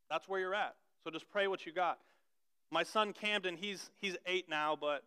that's 0.09 0.27
where 0.27 0.39
you're 0.39 0.55
at. 0.55 0.75
So 1.03 1.11
just 1.11 1.29
pray 1.29 1.47
what 1.47 1.65
you 1.65 1.71
got. 1.71 1.99
My 2.71 2.83
son 2.83 3.13
Camden, 3.13 3.57
he's 3.57 3.91
he's 4.01 4.17
8 4.25 4.49
now, 4.49 4.75
but 4.79 5.03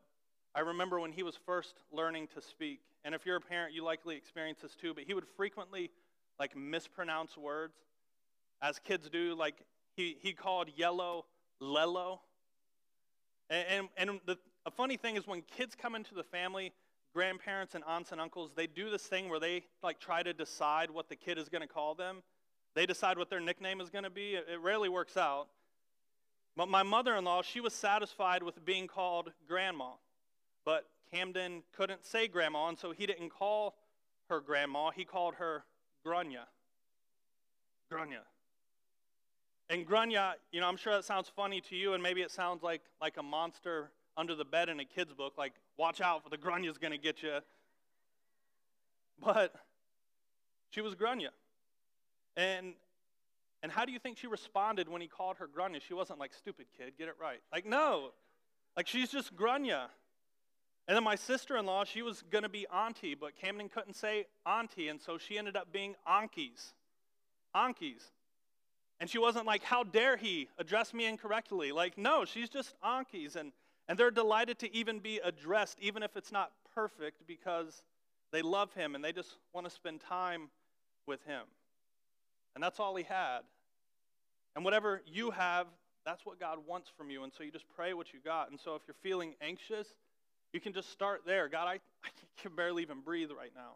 I 0.54 0.60
remember 0.60 1.00
when 1.00 1.12
he 1.12 1.22
was 1.22 1.38
first 1.46 1.74
learning 1.92 2.28
to 2.34 2.40
speak. 2.40 2.80
And 3.04 3.14
if 3.14 3.24
you're 3.26 3.36
a 3.36 3.40
parent, 3.40 3.74
you 3.74 3.82
likely 3.82 4.16
experience 4.16 4.60
this 4.62 4.74
too, 4.74 4.94
but 4.94 5.04
he 5.04 5.14
would 5.14 5.26
frequently 5.36 5.90
like 6.40 6.56
mispronounce 6.56 7.36
words 7.36 7.76
as 8.60 8.80
kids 8.80 9.08
do 9.08 9.36
like 9.36 9.54
he, 9.94 10.16
he 10.20 10.32
called 10.32 10.68
yellow 10.76 11.26
lello 11.62 12.18
and, 13.48 13.88
and, 13.96 14.10
and 14.10 14.20
the 14.26 14.36
a 14.66 14.70
funny 14.70 14.96
thing 14.96 15.16
is 15.16 15.26
when 15.26 15.42
kids 15.42 15.74
come 15.74 15.94
into 15.94 16.14
the 16.14 16.22
family 16.22 16.72
grandparents 17.14 17.74
and 17.74 17.82
aunts 17.84 18.12
and 18.12 18.20
uncles, 18.20 18.50
they 18.54 18.66
do 18.66 18.90
this 18.90 19.02
thing 19.02 19.28
where 19.28 19.40
they 19.40 19.62
like 19.82 19.98
try 19.98 20.22
to 20.22 20.32
decide 20.32 20.90
what 20.90 21.08
the 21.08 21.16
kid 21.16 21.38
is 21.38 21.48
going 21.48 21.62
to 21.62 21.68
call 21.68 21.94
them. 21.94 22.22
They 22.74 22.86
decide 22.86 23.18
what 23.18 23.30
their 23.30 23.40
nickname 23.40 23.80
is 23.80 23.90
going 23.90 24.04
to 24.04 24.10
be. 24.10 24.34
It, 24.34 24.46
it 24.52 24.60
rarely 24.60 24.88
works 24.88 25.16
out. 25.16 25.48
But 26.56 26.68
my 26.68 26.82
mother-in-law, 26.82 27.42
she 27.42 27.60
was 27.60 27.72
satisfied 27.72 28.42
with 28.42 28.64
being 28.64 28.86
called 28.86 29.32
grandma. 29.48 29.92
But 30.64 30.86
Camden 31.12 31.62
couldn't 31.72 32.04
say 32.04 32.28
grandma, 32.28 32.68
and 32.68 32.78
so 32.78 32.92
he 32.92 33.06
didn't 33.06 33.30
call 33.30 33.76
her 34.28 34.40
grandma. 34.40 34.90
He 34.90 35.04
called 35.04 35.34
her 35.36 35.64
Grunya. 36.06 36.46
Grunya. 37.92 38.20
And 39.68 39.86
Grunya, 39.86 40.32
you 40.52 40.60
know, 40.60 40.66
I'm 40.66 40.76
sure 40.76 40.92
that 40.94 41.04
sounds 41.04 41.30
funny 41.34 41.60
to 41.62 41.76
you, 41.76 41.94
and 41.94 42.02
maybe 42.02 42.22
it 42.22 42.30
sounds 42.30 42.62
like, 42.62 42.82
like 43.00 43.16
a 43.18 43.22
monster 43.22 43.90
under 44.16 44.34
the 44.34 44.44
bed 44.44 44.68
in 44.68 44.80
a 44.80 44.84
kid's 44.84 45.12
book, 45.12 45.34
like, 45.38 45.52
watch 45.76 46.00
out 46.00 46.24
for 46.24 46.28
the 46.28 46.36
Grunya's 46.36 46.78
going 46.78 46.92
to 46.92 46.98
get 46.98 47.22
you. 47.22 47.38
But 49.22 49.54
she 50.70 50.80
was 50.80 50.94
Grunya. 50.94 51.28
And, 52.36 52.74
and 53.62 53.70
how 53.70 53.84
do 53.84 53.92
you 53.92 53.98
think 53.98 54.18
she 54.18 54.26
responded 54.26 54.88
when 54.88 55.00
he 55.00 55.06
called 55.06 55.36
her 55.36 55.48
Grunya? 55.48 55.80
She 55.80 55.94
wasn't 55.94 56.18
like, 56.18 56.32
stupid 56.34 56.66
kid, 56.76 56.94
get 56.98 57.08
it 57.08 57.14
right. 57.20 57.40
Like, 57.52 57.66
no. 57.66 58.10
Like, 58.76 58.86
she's 58.86 59.10
just 59.10 59.36
Grunya. 59.36 59.86
And 60.90 60.96
then 60.96 61.04
my 61.04 61.14
sister 61.14 61.56
in 61.56 61.66
law, 61.66 61.84
she 61.84 62.02
was 62.02 62.24
going 62.32 62.42
to 62.42 62.48
be 62.48 62.66
Auntie, 62.66 63.14
but 63.14 63.36
Camden 63.36 63.68
couldn't 63.68 63.94
say 63.94 64.26
Auntie, 64.44 64.88
and 64.88 65.00
so 65.00 65.18
she 65.18 65.38
ended 65.38 65.56
up 65.56 65.72
being 65.72 65.94
Ankies. 66.04 66.72
Ankies. 67.54 68.02
And 68.98 69.08
she 69.08 69.16
wasn't 69.16 69.46
like, 69.46 69.62
How 69.62 69.84
dare 69.84 70.16
he 70.16 70.48
address 70.58 70.92
me 70.92 71.06
incorrectly? 71.06 71.70
Like, 71.70 71.96
no, 71.96 72.24
she's 72.24 72.48
just 72.48 72.74
Ankies. 72.84 73.36
And, 73.36 73.52
and 73.86 73.96
they're 73.96 74.10
delighted 74.10 74.58
to 74.58 74.74
even 74.74 74.98
be 74.98 75.20
addressed, 75.22 75.78
even 75.80 76.02
if 76.02 76.16
it's 76.16 76.32
not 76.32 76.50
perfect, 76.74 77.24
because 77.24 77.84
they 78.32 78.42
love 78.42 78.74
him 78.74 78.96
and 78.96 79.04
they 79.04 79.12
just 79.12 79.36
want 79.54 79.68
to 79.68 79.70
spend 79.72 80.00
time 80.00 80.50
with 81.06 81.22
him. 81.22 81.42
And 82.56 82.64
that's 82.64 82.80
all 82.80 82.96
he 82.96 83.04
had. 83.04 83.42
And 84.56 84.64
whatever 84.64 85.02
you 85.06 85.30
have, 85.30 85.68
that's 86.04 86.26
what 86.26 86.40
God 86.40 86.58
wants 86.66 86.90
from 86.98 87.10
you. 87.10 87.22
And 87.22 87.32
so 87.32 87.44
you 87.44 87.52
just 87.52 87.68
pray 87.76 87.94
what 87.94 88.12
you 88.12 88.18
got. 88.24 88.50
And 88.50 88.58
so 88.58 88.74
if 88.74 88.82
you're 88.88 88.96
feeling 89.04 89.36
anxious, 89.40 89.86
you 90.52 90.60
can 90.60 90.72
just 90.72 90.90
start 90.90 91.22
there. 91.26 91.48
God, 91.48 91.66
I, 91.66 91.72
I 92.04 92.08
can 92.40 92.54
barely 92.54 92.82
even 92.82 93.00
breathe 93.00 93.30
right 93.36 93.52
now. 93.54 93.72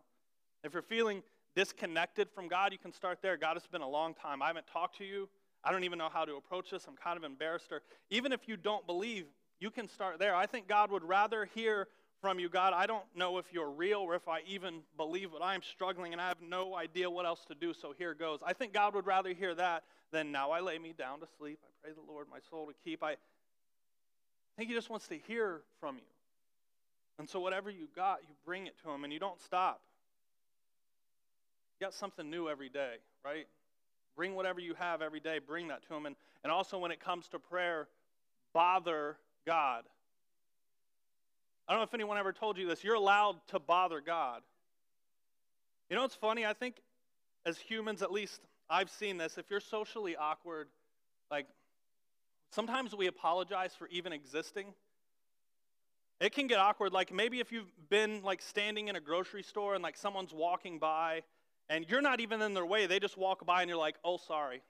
If 0.63 0.73
you're 0.73 0.83
feeling 0.83 1.23
disconnected 1.55 2.29
from 2.35 2.49
God, 2.49 2.73
you 2.73 2.79
can 2.79 2.93
start 2.93 3.19
there. 3.23 3.37
God, 3.37 3.57
it's 3.57 3.67
been 3.67 3.83
a 3.83 3.89
long 3.89 4.15
time. 4.15 4.43
I 4.43 4.49
haven't 4.49 4.67
talked 4.67 4.99
to 4.99 5.05
you. 5.05 5.29
I 5.63 5.73
don't 5.73 5.85
even 5.85 5.99
know 5.99 6.11
how 6.13 6.25
to 6.25 6.37
approach 6.37 6.71
this. 6.71 6.87
I'm 6.87 6.97
kind 6.97 7.17
of 7.17 7.25
embarrassed. 7.25 7.71
Or 7.71 7.83
even 8.11 8.33
if 8.33 8.49
you 8.49 8.57
don't 8.57 8.87
believe, 8.87 9.27
you 9.61 9.71
can 9.71 9.89
start 9.89 10.19
there. 10.19 10.35
I 10.35 10.47
think 10.47 10.69
God 10.69 10.91
would 10.91 11.05
rather 11.05 11.47
hear 11.55 11.89
from 12.21 12.39
you, 12.39 12.49
God. 12.49 12.73
I 12.75 12.87
don't 12.87 13.05
know 13.15 13.39
if 13.39 13.53
you're 13.53 13.71
real 13.71 14.01
or 14.01 14.15
if 14.15 14.29
I 14.29 14.41
even 14.47 14.81
believe, 14.97 15.31
but 15.33 15.43
I 15.43 15.55
am 15.55 15.63
struggling 15.63 16.13
and 16.13 16.21
I 16.21 16.29
have 16.29 16.41
no 16.41 16.75
idea 16.75 17.09
what 17.11 17.27
else 17.27 17.45
to 17.49 17.55
do, 17.55 17.73
so 17.75 17.93
here 17.97 18.15
goes. 18.15 18.41
I 18.45 18.53
think 18.53 18.73
God 18.73 18.95
would 18.95 19.07
rather 19.07 19.33
hear 19.33 19.55
that 19.55 19.85
than 20.11 20.33
now 20.33 20.51
I 20.51 20.61
lay 20.61 20.79
me 20.79 20.95
down 20.97 21.21
to 21.21 21.27
sleep. 21.39 21.59
I 21.63 21.69
pray 21.83 21.93
the 21.95 22.13
Lord 22.13 22.27
my 22.31 22.39
soul 22.51 22.67
to 22.67 22.75
keep. 22.85 23.03
I 23.03 23.17
think 24.57 24.71
He 24.71 24.75
just 24.75 24.91
wants 24.91 25.07
to 25.09 25.19
hear 25.19 25.61
from 25.81 25.97
you. 25.97 26.14
And 27.19 27.29
so, 27.29 27.41
whatever 27.41 27.71
you 27.71 27.89
got, 27.95 28.21
you 28.23 28.35
bring 28.45 28.67
it 28.67 28.75
to 28.83 28.91
Him 28.91 29.05
and 29.05 29.13
you 29.13 29.19
don't 29.19 29.41
stop. 29.41 29.81
You 31.79 31.87
got 31.87 31.95
something 31.95 32.29
new 32.29 32.49
every 32.49 32.69
day, 32.69 32.95
right? 33.25 33.47
Bring 34.17 34.35
whatever 34.35 34.61
you 34.61 34.75
have 34.75 35.03
every 35.03 35.21
day, 35.21 35.39
bring 35.39 35.69
that 35.69 35.87
to 35.89 35.95
Him. 35.95 36.07
And, 36.07 36.17
and 36.43 36.53
also, 36.53 36.79
when 36.79 36.91
it 36.91 37.01
comes 37.01 37.29
to 37.29 37.39
prayer, 37.39 37.89
bother 38.53 39.17
God. 39.47 39.85
I 41.67 41.73
don't 41.73 41.81
know 41.81 41.85
if 41.85 41.95
anyone 41.95 42.19
ever 42.19 42.33
told 42.33 42.59
you 42.59 42.67
this. 42.67 42.85
You're 42.85 42.95
allowed 42.95 43.37
to 43.49 43.59
bother 43.59 44.01
God. 44.01 44.43
You 45.89 45.97
know 45.97 46.03
what's 46.03 46.15
funny? 46.15 46.45
I 46.45 46.53
think 46.53 46.77
as 47.47 47.59
humans, 47.59 48.03
at 48.03 48.11
least 48.11 48.41
I've 48.69 48.91
seen 48.91 49.19
this, 49.19 49.39
if 49.39 49.51
you're 49.51 49.61
socially 49.61 50.17
awkward, 50.17 50.69
like 51.31 51.47
sometimes 52.51 52.95
we 52.95 53.07
apologize 53.07 53.75
for 53.79 53.89
even 53.89 54.13
existing. 54.13 54.67
It 56.25 56.33
can 56.33 56.47
get 56.47 56.59
awkward. 56.59 56.95
Like 56.95 57.13
maybe 57.13 57.39
if 57.39 57.53
you've 57.53 57.71
been 57.91 58.23
like 58.23 58.41
standing 58.41 58.89
in 58.89 58.97
a 58.97 59.01
grocery 59.01 59.43
store 59.43 59.75
and 59.75 59.83
like 59.83 59.95
someone's 59.95 60.33
walking 60.33 60.79
by 60.79 61.23
and 61.69 61.85
you're 61.87 62.01
not 62.01 62.19
even 62.19 62.41
in 62.41 62.55
their 62.55 62.65
way, 62.65 62.87
they 62.87 62.99
just 62.99 63.19
walk 63.19 63.45
by 63.45 63.61
and 63.61 63.69
you're 63.69 63.79
like, 63.79 63.97
oh, 64.03 64.17
sorry. 64.17 64.63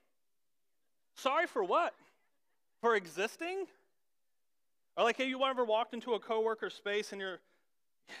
Sorry 1.15 1.47
for 1.47 1.63
what? 1.63 1.93
For 2.81 2.93
existing? 2.93 3.67
Or 4.97 5.05
like, 5.05 5.15
hey, 5.15 5.29
you 5.29 5.41
ever 5.45 5.63
walked 5.63 5.93
into 5.93 6.15
a 6.15 6.19
coworker 6.19 6.69
space 6.69 7.13
and 7.13 7.21
you're, 7.21 7.39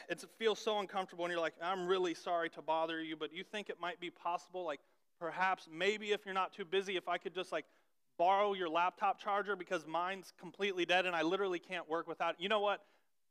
it 0.07 0.23
feels 0.39 0.57
so 0.57 0.79
uncomfortable 0.79 1.25
and 1.25 1.31
you're 1.33 1.41
like, 1.41 1.55
I'm 1.61 1.87
really 1.87 2.13
sorry 2.13 2.49
to 2.51 2.61
bother 2.61 3.03
you, 3.03 3.17
but 3.17 3.33
you 3.33 3.43
think 3.43 3.69
it 3.69 3.81
might 3.81 3.99
be 3.99 4.09
possible, 4.09 4.63
like 4.63 4.79
perhaps, 5.19 5.67
maybe 5.69 6.13
if 6.13 6.21
you're 6.23 6.33
not 6.33 6.53
too 6.53 6.63
busy, 6.63 6.95
if 6.95 7.09
I 7.09 7.17
could 7.17 7.35
just 7.35 7.51
like 7.51 7.65
borrow 8.17 8.53
your 8.53 8.69
laptop 8.69 9.19
charger 9.19 9.57
because 9.57 9.85
mine's 9.85 10.31
completely 10.39 10.85
dead 10.85 11.05
and 11.05 11.13
I 11.13 11.23
literally 11.23 11.59
can't 11.59 11.89
work 11.89 12.07
without 12.07 12.35
it. 12.35 12.37
You 12.39 12.47
know 12.47 12.61
what? 12.61 12.79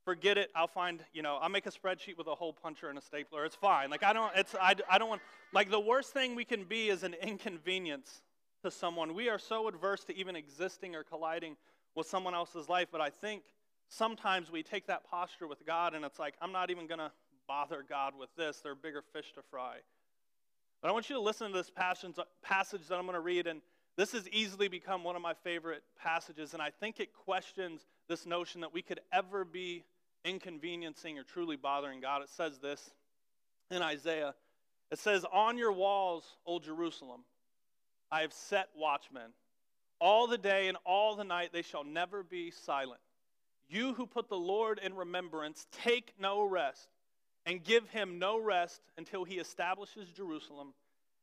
Forget 0.05 0.39
it. 0.39 0.51
I'll 0.55 0.67
find, 0.67 1.01
you 1.13 1.23
know, 1.23 1.39
I'll 1.41 1.49
make 1.49 1.67
a 1.67 1.71
spreadsheet 1.71 2.17
with 2.19 2.27
a 2.27 2.35
hole 2.35 2.53
puncher 2.53 2.89
and 2.89 2.99
a 2.99 3.03
stapler. 3.03 3.45
It's 3.45 3.57
fine. 3.57 3.91
Like, 3.91 4.03
I 4.03 4.13
don't, 4.13 4.33
it's, 4.37 4.55
I, 4.61 4.75
I 4.91 4.99
don't 4.99 5.09
want, 5.09 5.23
like, 5.53 5.71
the 5.71 5.81
worst 5.81 6.13
thing 6.13 6.35
we 6.35 6.45
can 6.45 6.65
be 6.65 6.89
is 6.89 7.03
an 7.03 7.15
inconvenience 7.15 8.23
to 8.63 8.71
someone. 8.71 9.15
We 9.15 9.29
are 9.29 9.39
so 9.39 9.69
adverse 9.69 10.05
to 10.05 10.17
even 10.17 10.37
existing 10.37 10.95
or 10.95 11.03
colliding 11.03 11.57
with 11.95 12.07
someone 12.07 12.35
else's 12.35 12.69
life, 12.69 12.89
but 12.91 13.01
I 13.01 13.11
think 13.11 13.43
sometimes 13.89 14.51
we 14.51 14.63
take 14.63 14.87
that 14.87 15.09
posture 15.09 15.47
with 15.47 15.65
God 15.67 15.95
and 15.95 16.05
it's 16.05 16.19
like, 16.19 16.35
I'm 16.41 16.53
not 16.53 16.71
even 16.71 16.89
to 16.89 17.13
bother 17.47 17.85
God 17.89 18.15
with 18.19 18.31
this. 18.37 18.61
There 18.61 18.73
are 18.73 18.77
bigger 18.77 19.03
fish 19.13 19.33
to 19.35 19.43
fry. 19.51 19.77
But 20.81 20.89
I 20.89 20.93
want 20.93 21.09
you 21.09 21.17
to 21.17 21.21
listen 21.23 21.51
to 21.51 21.57
this 21.57 21.71
passage, 21.71 22.17
passage 22.43 22.89
that 22.89 22.97
I'm 22.97 23.05
going 23.05 23.15
to 23.15 23.21
read, 23.21 23.47
and 23.47 23.61
this 23.97 24.13
has 24.13 24.29
easily 24.31 24.69
become 24.69 25.05
one 25.05 25.15
of 25.15 25.23
my 25.23 25.35
favorite 25.35 25.83
passages, 25.97 26.53
and 26.53 26.61
I 26.61 26.71
think 26.71 27.01
it 27.01 27.11
questions 27.13 27.87
this 28.09 28.27
notion 28.27 28.61
that 28.63 28.75
we 28.75 28.83
could 28.83 29.01
ever 29.13 29.45
be 29.45 29.85
inconveniencing 30.25 31.19
or 31.19 31.23
truly 31.23 31.57
bothering 31.57 32.01
God. 32.01 32.23
It 32.23 32.31
says 32.31 32.59
this 32.59 32.91
in 33.71 33.83
Isaiah 33.83 34.35
it 34.91 34.99
says, 34.99 35.25
On 35.33 35.59
your 35.59 35.73
walls, 35.73 36.25
O 36.47 36.59
Jerusalem, 36.59 37.23
I 38.13 38.21
have 38.21 38.33
set 38.33 38.69
watchmen. 38.77 39.33
All 40.01 40.27
the 40.27 40.39
day 40.39 40.69
and 40.69 40.77
all 40.85 41.17
the 41.17 41.25
night 41.25 41.51
they 41.53 41.63
shall 41.63 41.83
never 41.83 42.23
be 42.23 42.51
silent. 42.51 43.01
You 43.69 43.95
who 43.95 44.07
put 44.07 44.29
the 44.29 44.37
Lord 44.37 44.79
in 44.79 44.95
remembrance, 44.95 45.67
take 45.73 46.13
no 46.21 46.45
rest, 46.45 46.89
and 47.47 47.65
give 47.65 47.89
him 47.89 48.19
no 48.19 48.39
rest 48.39 48.83
until 48.99 49.25
he 49.25 49.39
establishes 49.39 50.11
Jerusalem 50.11 50.75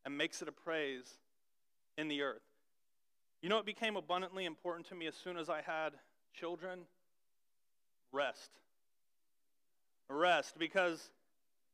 and 0.03 0.17
makes 0.17 0.41
it 0.41 0.48
a 0.48 0.51
praise 0.51 1.05
in 1.98 2.08
the 2.08 2.24
earth. 2.24 2.41
You 3.41 3.50
know, 3.50 3.60
it 3.60 3.65
became 3.65 3.96
abundantly 3.96 4.46
important 4.46 4.88
to 4.89 4.96
me 4.96 5.08
as 5.08 5.15
soon 5.15 5.38
as 5.38 5.50
I 5.50 5.62
had 5.62 5.93
children 6.34 6.81
rest 8.12 8.51
rest 10.12 10.58
because 10.58 11.10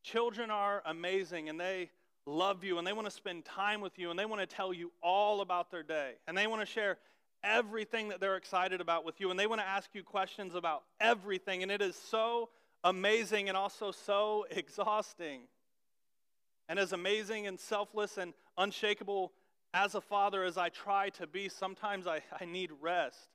children 0.03 0.49
are 0.51 0.81
amazing 0.85 1.49
and 1.49 1.59
they 1.59 1.89
love 2.25 2.63
you 2.63 2.77
and 2.77 2.85
they 2.85 2.93
want 2.93 3.05
to 3.05 3.11
spend 3.11 3.45
time 3.45 3.81
with 3.81 3.97
you 3.97 4.09
and 4.09 4.19
they 4.19 4.25
want 4.25 4.41
to 4.41 4.47
tell 4.47 4.73
you 4.73 4.91
all 5.01 5.41
about 5.41 5.71
their 5.71 5.83
day 5.83 6.13
and 6.27 6.37
they 6.37 6.47
want 6.47 6.61
to 6.61 6.65
share 6.65 6.97
everything 7.43 8.09
that 8.09 8.19
they're 8.19 8.35
excited 8.35 8.81
about 8.81 9.05
with 9.05 9.19
you 9.19 9.31
and 9.31 9.39
they 9.39 9.47
want 9.47 9.61
to 9.61 9.67
ask 9.67 9.89
you 9.93 10.03
questions 10.03 10.55
about 10.55 10.83
everything 10.99 11.63
and 11.63 11.71
it 11.71 11.81
is 11.81 11.95
so 11.95 12.49
amazing 12.83 13.49
and 13.49 13.57
also 13.57 13.91
so 13.91 14.45
exhausting. 14.49 15.41
And 16.69 16.79
as 16.79 16.93
amazing 16.93 17.47
and 17.47 17.59
selfless 17.59 18.17
and 18.17 18.33
unshakable 18.57 19.31
as 19.73 19.95
a 19.95 20.01
father 20.01 20.43
as 20.43 20.57
I 20.57 20.69
try 20.69 21.09
to 21.11 21.27
be, 21.27 21.49
sometimes 21.49 22.07
I, 22.07 22.21
I 22.39 22.45
need 22.45 22.71
rest. 22.81 23.29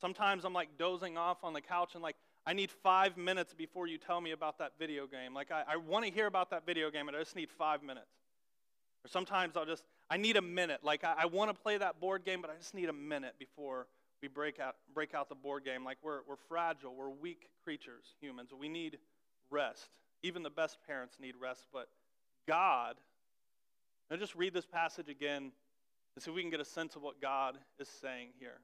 Sometimes 0.00 0.44
I'm 0.44 0.52
like 0.52 0.76
dozing 0.78 1.16
off 1.16 1.44
on 1.44 1.52
the 1.52 1.60
couch 1.60 1.94
and 1.94 2.02
like, 2.02 2.16
I 2.46 2.52
need 2.52 2.70
five 2.70 3.16
minutes 3.16 3.54
before 3.54 3.86
you 3.86 3.98
tell 3.98 4.20
me 4.20 4.32
about 4.32 4.58
that 4.58 4.72
video 4.78 5.06
game. 5.06 5.32
Like, 5.32 5.52
I, 5.52 5.62
I 5.68 5.76
want 5.76 6.04
to 6.04 6.10
hear 6.10 6.26
about 6.26 6.50
that 6.50 6.66
video 6.66 6.90
game, 6.90 7.06
and 7.08 7.16
I 7.16 7.20
just 7.20 7.36
need 7.36 7.50
five 7.50 7.82
minutes. 7.82 8.10
Or 9.04 9.08
sometimes 9.08 9.56
I'll 9.56 9.66
just, 9.66 9.84
I 10.10 10.16
need 10.16 10.36
a 10.36 10.42
minute. 10.42 10.80
Like, 10.82 11.04
I, 11.04 11.14
I 11.18 11.26
want 11.26 11.54
to 11.54 11.60
play 11.60 11.78
that 11.78 12.00
board 12.00 12.24
game, 12.24 12.40
but 12.40 12.50
I 12.50 12.56
just 12.56 12.74
need 12.74 12.88
a 12.88 12.92
minute 12.92 13.34
before 13.38 13.86
we 14.20 14.28
break 14.28 14.58
out, 14.58 14.76
break 14.92 15.14
out 15.14 15.28
the 15.28 15.36
board 15.36 15.64
game. 15.64 15.84
Like, 15.84 15.98
we're, 16.02 16.20
we're 16.28 16.36
fragile, 16.48 16.94
we're 16.94 17.10
weak 17.10 17.48
creatures, 17.62 18.14
humans. 18.20 18.50
We 18.58 18.68
need 18.68 18.98
rest. 19.50 19.90
Even 20.24 20.42
the 20.42 20.50
best 20.50 20.78
parents 20.86 21.16
need 21.20 21.34
rest, 21.40 21.66
but 21.72 21.88
God, 22.48 22.96
now 24.10 24.16
just 24.16 24.34
read 24.34 24.52
this 24.52 24.66
passage 24.66 25.08
again 25.08 25.52
and 26.14 26.22
see 26.22 26.30
if 26.30 26.34
we 26.34 26.42
can 26.42 26.50
get 26.50 26.60
a 26.60 26.64
sense 26.64 26.96
of 26.96 27.02
what 27.02 27.20
God 27.20 27.56
is 27.78 27.88
saying 27.88 28.28
here. 28.38 28.60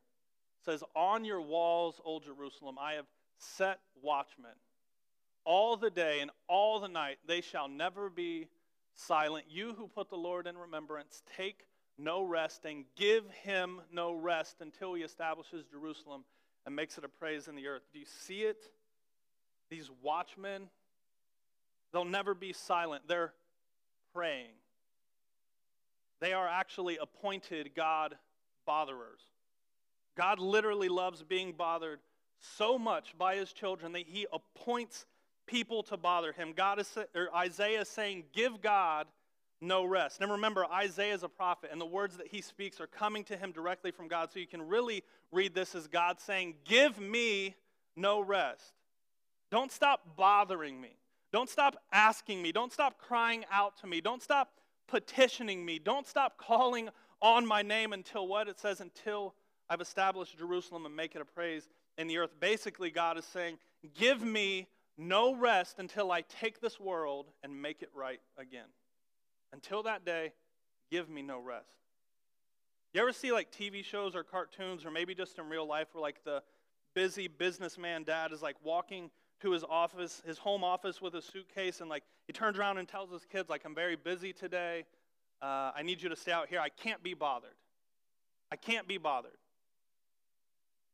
It 0.61 0.65
says, 0.65 0.83
On 0.95 1.25
your 1.25 1.41
walls, 1.41 2.01
O 2.05 2.21
Jerusalem, 2.21 2.77
I 2.81 2.95
have 2.95 3.07
set 3.39 3.81
watchmen. 4.03 4.51
All 5.45 5.77
the 5.77 5.91
day 5.91 6.21
and 6.21 6.31
all 6.49 6.81
the 6.81 6.89
night 6.89 7.19
they 7.27 7.41
shall 7.41 7.69
never 7.69 8.11
be 8.11 8.49
silent. 8.95 9.47
You 9.49 9.75
who 9.75 9.87
put 9.87 10.11
the 10.11 10.17
Lord 10.17 10.47
in 10.47 10.59
remembrance, 10.59 11.23
take 11.37 11.67
no 11.97 12.23
rest 12.23 12.65
and 12.65 12.85
give 12.97 13.25
him 13.43 13.81
no 13.93 14.13
rest 14.13 14.57
until 14.61 14.95
he 14.95 15.03
establishes 15.03 15.65
Jerusalem 15.65 16.25
and 16.67 16.77
makes 16.77 16.99
it 16.99 17.05
a 17.05 17.09
praise 17.09 17.49
in 17.49 17.57
the 17.57 17.67
earth. 17.67 17.83
Do 17.93 17.99
you 17.99 18.07
see 18.07 18.43
it? 18.43 18.63
These 19.71 19.91
watchmen, 20.03 20.69
they'll 21.93 22.05
never 22.05 22.35
be 22.35 22.53
silent. 22.53 23.05
They're 23.09 23.33
praying. 24.15 24.51
They 26.21 26.33
are 26.33 26.49
actually 26.49 26.99
appointed 27.01 27.71
God 27.75 28.17
botherers. 28.67 29.21
God 30.17 30.39
literally 30.41 30.89
loves 30.89 31.23
being 31.23 31.53
bothered 31.53 32.01
so 32.41 32.79
much 32.79 33.17
by 33.19 33.37
his 33.37 33.53
children 33.53 33.93
that 33.93 34.07
he 34.07 34.27
appoints 34.33 35.07
people 35.47 35.83
to 35.85 35.97
bother 35.97 36.33
him. 36.33 36.53
God 36.57 36.79
is, 36.79 36.97
or 37.15 37.35
Isaiah 37.35 37.81
is 37.81 37.89
saying, 37.89 38.25
Give 38.33 38.61
God 38.61 39.07
no 39.61 39.85
rest. 39.85 40.21
And 40.21 40.31
remember, 40.31 40.65
Isaiah 40.67 41.15
is 41.15 41.23
a 41.23 41.29
prophet, 41.29 41.71
and 41.73 41.81
the 41.81 41.87
words 41.87 42.17
that 42.17 42.29
he 42.29 42.41
speaks 42.41 42.81
are 42.81 42.87
coming 42.87 43.25
to 43.25 43.37
him 43.37 43.51
directly 43.51 43.91
from 43.91 44.09
God. 44.09 44.31
So 44.33 44.39
you 44.39 44.47
can 44.47 44.63
really 44.63 45.03
read 45.33 45.55
this 45.55 45.75
as 45.75 45.89
God 45.89 46.21
saying, 46.21 46.55
Give 46.65 46.99
me 47.01 47.57
no 47.97 48.21
rest. 48.21 48.75
Don't 49.51 49.73
stop 49.73 50.17
bothering 50.17 50.81
me. 50.81 50.97
Don't 51.33 51.49
stop 51.49 51.77
asking 51.93 52.41
me. 52.41 52.53
Don't 52.53 52.73
stop 52.73 52.99
crying 52.99 53.45
out 53.51 53.79
to 53.79 53.87
me. 53.87 54.01
Don't 54.01 54.23
stop 54.23 54.53
petitioning 54.87 55.65
me. 55.65 55.79
Don't 55.79 56.07
stop 56.07 56.39
calling 56.39 56.89
on 57.21 57.47
my 57.47 57.63
name 57.63 57.93
until 57.93 58.27
what? 58.27 58.49
It 58.49 58.59
says, 58.59 58.81
until 58.81 59.35
I've 59.69 59.81
established 59.81 60.39
Jerusalem 60.39 60.87
and 60.87 60.95
make 60.95 61.15
it 61.15 61.21
a 61.21 61.25
praise 61.25 61.69
in 61.99 62.07
the 62.07 62.17
earth. 62.17 62.31
Basically, 62.41 62.91
God 62.91 63.19
is 63.19 63.27
saying, 63.27 63.59
Give 63.95 64.23
me 64.23 64.69
no 64.97 65.35
rest 65.35 65.79
until 65.79 66.11
I 66.11 66.23
take 66.23 66.61
this 66.61 66.81
world 66.81 67.27
and 67.43 67.61
make 67.61 67.83
it 67.83 67.91
right 67.95 68.21
again. 68.39 68.67
Until 69.53 69.83
that 69.85 70.05
day, 70.05 70.33
give 70.91 71.09
me 71.11 71.23
no 71.23 71.41
rest. 71.41 71.69
You 72.95 73.03
ever 73.03 73.13
see 73.13 73.33
like 73.33 73.53
TV 73.53 73.85
shows 73.85 74.17
or 74.17 74.25
cartoons 74.25 74.85
or 74.85 74.91
maybe 74.91 75.15
just 75.15 75.39
in 75.39 75.49
real 75.49 75.67
life 75.67 75.89
where 75.93 76.03
like 76.03 76.25
the 76.25 76.43
busy 76.95 77.29
businessman 77.29 78.03
dad 78.03 78.33
is 78.33 78.43
like 78.43 78.57
walking 78.65 79.11
to 79.41 79.53
his 79.53 79.63
office, 79.63 80.23
his 80.27 80.39
home 80.39 80.65
office 80.65 81.01
with 81.01 81.15
a 81.15 81.23
suitcase 81.23 81.81
and 81.81 81.89
like 81.89 82.03
he 82.27 82.33
turns 82.33 82.59
around 82.59 82.79
and 82.79 82.89
tells 82.89 83.11
his 83.11 83.25
kids 83.25 83.49
like 83.49 83.65
I'm 83.65 83.75
very 83.75 83.95
busy 83.95 84.33
today. 84.33 84.85
Uh, 85.41 85.71
I 85.77 85.83
need 85.83 86.03
you 86.03 86.09
to 86.09 86.17
stay 86.17 86.33
out 86.33 86.49
here. 86.49 86.61
I 86.61 86.71
can't 86.71 87.03
be 87.03 87.15
bothered. 87.15 87.55
I 88.51 88.57
can't 88.57 88.89
be 88.89 88.99
bothered. 88.99 89.37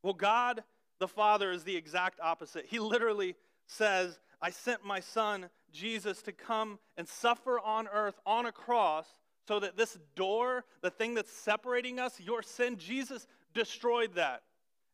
Well, 0.02 0.12
God 0.12 0.62
the 1.04 1.08
Father 1.08 1.52
is 1.52 1.64
the 1.64 1.76
exact 1.76 2.18
opposite. 2.18 2.64
He 2.66 2.78
literally 2.78 3.36
says, 3.66 4.18
I 4.40 4.48
sent 4.48 4.86
my 4.86 5.00
son, 5.00 5.50
Jesus, 5.70 6.22
to 6.22 6.32
come 6.32 6.78
and 6.96 7.06
suffer 7.06 7.60
on 7.60 7.88
earth 7.88 8.18
on 8.24 8.46
a 8.46 8.52
cross 8.52 9.06
so 9.46 9.60
that 9.60 9.76
this 9.76 9.98
door, 10.16 10.64
the 10.80 10.88
thing 10.88 11.12
that's 11.12 11.30
separating 11.30 12.00
us, 12.00 12.18
your 12.18 12.42
sin, 12.42 12.78
Jesus 12.78 13.26
destroyed 13.52 14.14
that. 14.14 14.44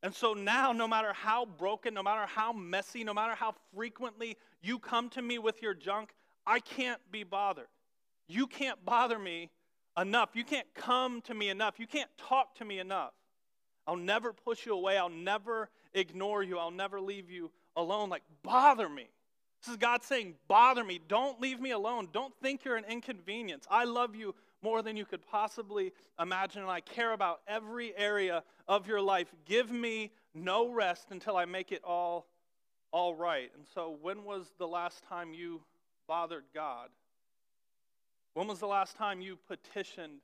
And 0.03 0.13
so 0.13 0.35
now, 0.35 0.73
no 0.73 0.89
matter 0.89 1.13
how 1.13 1.45
broken, 1.45 1.95
no 1.95 2.03
matter 2.03 2.27
how 2.27 2.53
messy, 2.53 3.05
no 3.05 3.15
matter 3.15 3.37
how 3.37 3.55
frequently 3.73 4.37
you 4.63 4.81
come 4.81 5.11
to 5.11 5.23
me 5.23 5.39
with 5.39 5.63
your 5.63 5.75
junk, 5.75 6.13
I 6.45 6.59
can't 6.59 7.01
be 7.13 7.23
bothered. 7.23 7.69
You 8.27 8.49
can't 8.49 8.85
bother 8.85 9.19
me 9.21 9.51
enough. 9.97 10.31
You 10.35 10.43
can't 10.43 10.67
come 10.75 11.21
to 11.23 11.35
me 11.35 11.51
enough. 11.51 11.79
You 11.79 11.87
can't 11.87 12.11
talk 12.19 12.57
to 12.57 12.65
me 12.65 12.81
enough. 12.81 13.13
I'll 13.87 13.97
never 13.97 14.33
push 14.33 14.67
you 14.67 14.75
away. 14.75 14.99
I'll 14.99 15.09
never 15.09 15.69
ignore 15.95 16.43
you. 16.43 16.59
I'll 16.59 16.71
never 16.71 17.01
leave 17.01 17.31
you 17.31 17.51
alone. 17.77 18.09
Like, 18.09 18.23
bother 18.43 18.89
me. 18.89 19.09
This 19.63 19.73
is 19.73 19.77
God 19.77 20.03
saying, 20.03 20.35
bother 20.49 20.83
me. 20.85 21.01
Don't 21.07 21.41
leave 21.41 21.61
me 21.61 21.73
alone. 21.73 22.09
Don't 22.13 22.33
think 22.43 22.65
you're 22.65 22.77
an 22.77 22.85
inconvenience. 22.89 23.67
I 23.71 23.85
love 23.85 24.15
you 24.15 24.35
more 24.63 24.83
than 24.83 24.97
you 24.97 25.05
could 25.05 25.27
possibly 25.27 25.93
imagine, 26.19 26.63
and 26.63 26.71
I 26.71 26.81
care 26.81 27.13
about 27.13 27.41
every 27.47 27.97
area 27.97 28.43
of 28.69 28.87
your 28.87 29.01
life. 29.01 29.29
Give 29.45 29.71
me 29.71 30.13
no 30.35 30.71
rest 30.71 31.09
until 31.11 31.37
I 31.37 31.45
make 31.45 31.73
it 31.73 31.83
all 31.85 32.27
all 32.93 33.15
right. 33.15 33.51
And 33.55 33.65
so, 33.73 33.97
when 34.01 34.25
was 34.25 34.53
the 34.59 34.67
last 34.67 35.05
time 35.05 35.33
you 35.33 35.63
bothered 36.09 36.45
God? 36.55 36.89
When 38.35 38.47
was 38.47 38.59
the 38.59 38.67
last 38.67 38.97
time 38.97 39.21
you 39.21 39.39
petitioned 39.49 40.21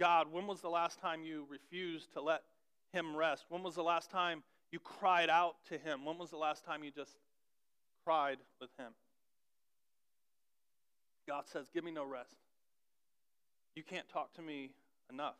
God? 0.00 0.26
When 0.32 0.46
was 0.46 0.60
the 0.60 0.68
last 0.68 0.98
time 1.00 1.22
you 1.22 1.46
refused 1.48 2.12
to 2.14 2.20
let 2.20 2.42
Him 2.92 3.14
rest? 3.16 3.44
When 3.48 3.62
was 3.62 3.74
the 3.74 3.82
last 3.82 4.10
time 4.10 4.42
you 4.72 4.80
cried 4.80 5.30
out 5.30 5.56
to 5.68 5.78
Him? 5.78 6.04
When 6.04 6.18
was 6.18 6.30
the 6.30 6.36
last 6.36 6.64
time 6.64 6.82
you 6.82 6.90
just 6.90 7.16
cried 8.04 8.38
with 8.60 8.70
Him? 8.78 8.92
God 11.28 11.44
says, 11.46 11.66
Give 11.72 11.84
me 11.84 11.92
no 11.92 12.04
rest. 12.04 12.36
You 13.76 13.82
can't 13.82 14.08
talk 14.08 14.34
to 14.34 14.42
me 14.42 14.70
enough. 15.10 15.36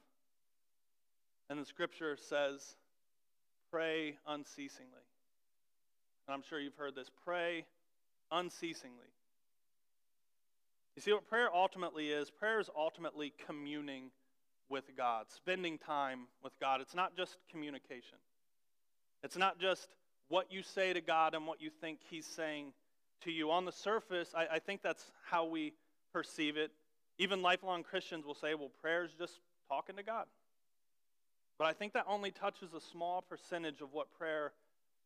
And 1.51 1.59
the 1.59 1.67
scripture 1.67 2.17
says, 2.17 2.77
Pray 3.71 4.17
unceasingly. 4.27 5.07
And 6.27 6.35
I'm 6.35 6.43
sure 6.49 6.61
you've 6.61 6.77
heard 6.77 6.95
this 6.95 7.11
pray 7.25 7.65
unceasingly. 8.31 9.13
You 10.95 11.03
see 11.03 11.13
what 11.13 11.27
prayer 11.27 11.49
ultimately 11.53 12.11
is? 12.11 12.31
Prayer 12.31 12.61
is 12.61 12.69
ultimately 12.77 13.33
communing 13.47 14.11
with 14.69 14.85
God, 14.97 15.27
spending 15.29 15.79
time 15.79 16.27
with 16.43 16.53
God. 16.61 16.81
It's 16.81 16.95
not 16.95 17.17
just 17.17 17.39
communication, 17.51 18.19
it's 19.23 19.37
not 19.37 19.59
just 19.59 19.89
what 20.29 20.51
you 20.51 20.63
say 20.63 20.93
to 20.93 21.01
God 21.01 21.35
and 21.35 21.47
what 21.47 21.61
you 21.61 21.71
think 21.81 21.99
He's 22.11 22.27
saying 22.27 22.73
to 23.25 23.31
you. 23.31 23.51
On 23.51 23.65
the 23.65 23.73
surface, 23.73 24.33
I, 24.37 24.57
I 24.57 24.59
think 24.59 24.83
that's 24.83 25.05
how 25.25 25.45
we 25.45 25.73
perceive 26.13 26.57
it. 26.57 26.71
Even 27.19 27.43
lifelong 27.43 27.83
Christians 27.83 28.25
will 28.25 28.35
say, 28.35 28.55
well, 28.55 28.71
prayer 28.81 29.05
is 29.05 29.13
just 29.19 29.41
talking 29.69 29.97
to 29.97 30.03
God. 30.03 30.27
But 31.59 31.67
I 31.67 31.73
think 31.73 31.93
that 31.93 32.07
only 32.09 32.31
touches 32.31 32.75
a 32.75 32.81
small 32.81 33.23
percentage 33.23 33.81
of 33.81 33.93
what 33.93 34.11
prayer 34.19 34.53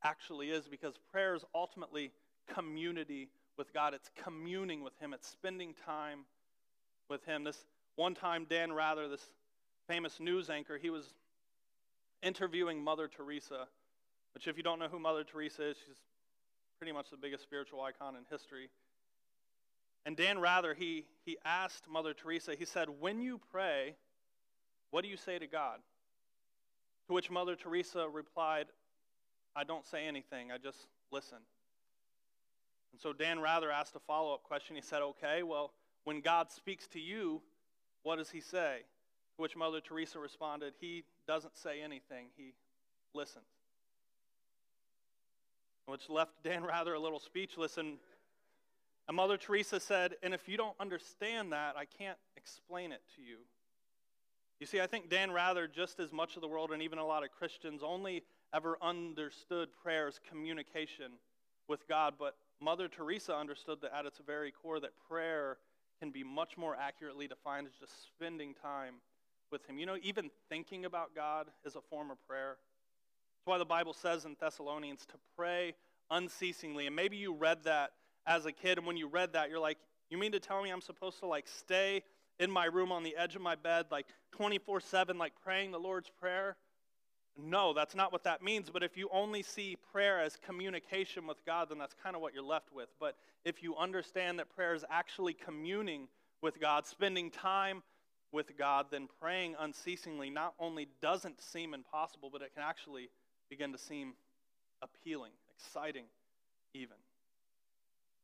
actually 0.02 0.50
is 0.50 0.68
because 0.68 0.94
prayer 1.11 1.35
is 1.35 1.44
ultimately 1.55 2.12
community 2.55 3.29
with 3.59 3.72
God. 3.72 3.94
It's 3.94 4.11
communing 4.22 4.83
with 4.83 4.98
Him, 5.00 5.12
it's 5.12 5.29
spending 5.29 5.74
time 5.85 6.20
with 7.11 7.24
Him. 7.24 7.44
This 7.44 7.66
one 7.96 8.14
time, 8.14 8.46
Dan 8.48 8.72
Rather, 8.72 9.09
this 9.09 9.29
famous 9.88 10.20
news 10.20 10.50
anchor, 10.50 10.79
he 10.79 10.90
was 10.90 11.14
interviewing 12.22 12.83
Mother 12.83 13.09
Teresa, 13.09 13.66
which, 14.37 14.46
if 14.46 14.59
you 14.59 14.62
don't 14.62 14.79
know 14.79 14.88
who 14.88 14.99
Mother 14.99 15.25
Teresa 15.25 15.70
is, 15.70 15.79
she's 15.79 15.96
pretty 16.79 16.92
much 16.92 17.09
the 17.09 17.16
biggest 17.16 17.42
spiritual 17.42 17.81
icon 17.81 18.16
in 18.16 18.22
history. 18.31 18.68
And 20.05 20.14
Dan 20.14 20.38
Rather, 20.38 20.75
he, 20.75 21.07
he 21.25 21.38
asked 21.46 21.88
Mother 21.88 22.12
Teresa, 22.12 22.55
he 22.55 22.66
said, 22.66 22.88
When 23.01 23.22
you 23.22 23.40
pray, 23.51 23.96
what 24.90 25.05
do 25.05 25.09
you 25.09 25.16
say 25.16 25.38
to 25.38 25.46
God? 25.46 25.79
To 27.09 27.14
which 27.14 27.31
Mother 27.31 27.57
Teresa 27.57 28.07
replied, 28.07 28.66
I 29.57 29.64
don't 29.64 29.87
say 29.87 30.07
anything, 30.07 30.53
I 30.53 30.59
just 30.59 30.87
listen. 31.11 31.38
And 32.92 33.01
so 33.01 33.14
Dan 33.14 33.40
Rather 33.40 33.70
asked 33.70 33.96
a 33.96 34.01
follow 34.01 34.35
up 34.35 34.42
question. 34.42 34.77
He 34.77 34.83
said, 34.83 35.01
Okay, 35.01 35.44
well, 35.44 35.72
when 36.05 36.20
God 36.20 36.51
speaks 36.51 36.87
to 36.88 37.01
you, 37.01 37.40
what 38.03 38.16
does 38.16 38.29
he 38.29 38.42
say? 38.42 38.81
To 39.37 39.42
which 39.42 39.57
Mother 39.57 39.81
Teresa 39.81 40.18
responded, 40.18 40.75
He 40.79 41.05
doesn't 41.27 41.57
say 41.57 41.81
anything, 41.81 42.27
he 42.37 42.53
listens. 43.14 43.46
Which 45.87 46.09
left 46.09 46.42
Dan 46.42 46.64
Rather 46.64 46.94
a 46.94 47.01
little 47.01 47.20
speechless 47.20 47.79
and 47.79 47.99
and 49.09 49.16
Mother 49.16 49.37
Teresa 49.37 49.79
said, 49.79 50.16
And 50.22 50.35
if 50.35 50.49
you 50.49 50.57
don't 50.57 50.75
understand 50.81 51.53
that, 51.53 51.77
I 51.77 51.85
can't 51.85 52.18
explain 52.37 52.92
it 52.92 53.03
to 53.16 53.22
you. 53.22 53.38
You 54.59 54.66
see, 54.66 54.81
I 54.81 54.87
think 54.87 55.11
Dan 55.11 55.31
Rather, 55.31 55.68
just 55.68 56.01
as 56.01 56.12
much 56.12 56.35
of 56.37 56.42
the 56.42 56.49
world 56.49 56.72
and 56.72 56.83
even 56.83 56.99
a 56.99 57.07
lot 57.07 57.22
of 57.22 57.31
Christians, 57.31 57.83
only 57.85 58.25
ever 58.55 58.79
understood 58.81 59.68
prayer 59.83 60.09
as 60.09 60.18
communication 60.29 61.12
with 61.68 61.87
God. 61.87 62.14
But 62.18 62.37
Mother 62.61 62.88
Teresa 62.88 63.37
understood 63.37 63.81
that 63.83 63.92
at 63.94 64.07
its 64.07 64.18
very 64.27 64.51
core, 64.51 64.81
that 64.81 64.92
prayer 65.09 65.59
can 66.01 66.11
be 66.11 66.25
much 66.25 66.57
more 66.57 66.75
accurately 66.75 67.29
defined 67.29 67.66
as 67.66 67.75
just 67.79 67.92
spending 68.07 68.55
time 68.55 68.94
with 69.53 69.64
Him. 69.66 69.79
You 69.79 69.87
know, 69.87 69.96
even 70.03 70.31
thinking 70.49 70.85
about 70.85 71.14
God 71.14 71.49
is 71.64 71.77
a 71.77 71.81
form 71.81 72.11
of 72.11 72.16
prayer. 72.27 72.57
That's 73.46 73.52
why 73.52 73.59
the 73.59 73.64
Bible 73.64 73.92
says 73.92 74.24
in 74.24 74.35
Thessalonians 74.40 75.06
to 75.06 75.14
pray 75.37 75.76
unceasingly. 76.11 76.88
And 76.88 76.96
maybe 76.96 77.16
you 77.16 77.32
read 77.32 77.62
that 77.62 77.92
as 78.26 78.44
a 78.44 78.50
kid, 78.50 78.76
and 78.76 78.85
when 78.85 78.96
you 78.96 79.06
read 79.06 79.35
that, 79.35 79.50
you're 79.50 79.61
like, 79.61 79.78
you 80.11 80.18
mean 80.18 80.32
to 80.32 80.40
tell 80.40 80.61
me 80.64 80.70
I'm 80.70 80.80
supposed 80.80 81.20
to 81.20 81.28
like 81.28 81.46
stay 81.46 82.02
in 82.40 82.50
my 82.50 82.64
room 82.64 82.90
on 82.90 83.04
the 83.04 83.14
edge 83.16 83.37
of 83.37 83.42
my 83.42 83.54
bed, 83.54 83.87
like 83.92 84.06
24 84.32 84.80
7, 84.80 85.16
like 85.16 85.32
praying 85.44 85.70
the 85.70 85.78
Lord's 85.78 86.11
Prayer? 86.18 86.56
No, 87.40 87.72
that's 87.72 87.94
not 87.94 88.12
what 88.12 88.24
that 88.24 88.42
means. 88.42 88.68
But 88.68 88.82
if 88.82 88.96
you 88.96 89.09
only 89.12 89.44
see 89.44 89.76
prayer 89.92 90.20
as 90.20 90.37
communication 90.44 91.24
with 91.24 91.38
God, 91.46 91.68
then 91.68 91.78
that's 91.78 91.94
kind 92.02 92.16
of 92.16 92.22
what 92.22 92.35
you're 92.35 92.42
left 92.42 92.72
with. 92.74 92.88
But 92.98 93.14
if 93.44 93.62
you 93.62 93.76
understand 93.76 94.40
that 94.40 94.52
prayer 94.56 94.74
is 94.74 94.85
actually 94.90 95.35
communing 95.35 96.09
with 96.42 96.59
God, 96.59 96.85
spending 96.85 97.30
time 97.30 97.85
with 98.32 98.59
God, 98.59 98.87
then 98.90 99.06
praying 99.20 99.54
unceasingly 99.61 100.30
not 100.30 100.54
only 100.59 100.88
doesn't 101.00 101.40
seem 101.40 101.74
impossible, 101.74 102.28
but 102.32 102.42
it 102.42 102.52
can 102.52 102.64
actually 102.64 103.09
begin 103.48 103.72
to 103.72 103.78
seem 103.78 104.14
appealing, 104.82 105.32
exciting, 105.56 106.04
even. 106.74 106.96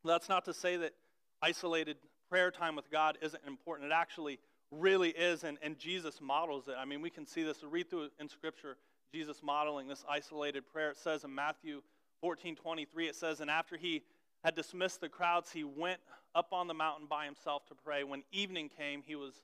That's 0.05 0.29
not 0.29 0.45
to 0.47 0.55
say 0.55 0.77
that 0.79 0.93
isolated 1.41 1.97
prayer 2.29 2.51
time 2.51 2.77
with 2.77 2.91
God 2.91 3.19
isn't 3.23 3.43
important. 3.47 3.91
It 3.91 3.95
actually 3.95 4.39
really 4.71 5.11
is, 5.11 5.45
and, 5.45 5.59
and 5.63 5.79
Jesus 5.79 6.21
models 6.21 6.67
it. 6.69 6.75
I 6.79 6.85
mean, 6.85 7.03
we 7.03 7.11
can 7.11 7.27
see 7.27 7.43
this, 7.43 7.63
read 7.63 7.91
through 7.91 8.09
in 8.19 8.29
Scripture, 8.29 8.77
Jesus 9.15 9.43
modeling 9.43 9.89
this 9.89 10.05
isolated 10.09 10.67
prayer. 10.67 10.91
It 10.91 10.97
says 10.97 11.25
in 11.25 11.35
Matthew 11.35 11.83
14 12.21 12.57
23, 12.57 13.09
it 13.09 13.15
says, 13.15 13.41
And 13.41 13.51
after 13.51 13.77
he 13.77 14.03
had 14.43 14.55
dismissed 14.55 15.01
the 15.01 15.09
crowds, 15.09 15.53
he 15.53 15.63
went 15.63 16.01
up 16.35 16.49
on 16.53 16.67
the 16.67 16.75
mountain 16.75 17.07
by 17.09 17.27
himself 17.27 17.67
to 17.67 17.75
pray. 17.75 18.03
When 18.05 18.23
evening 18.33 18.71
came, 18.77 19.03
he 19.07 19.15
was 19.15 19.35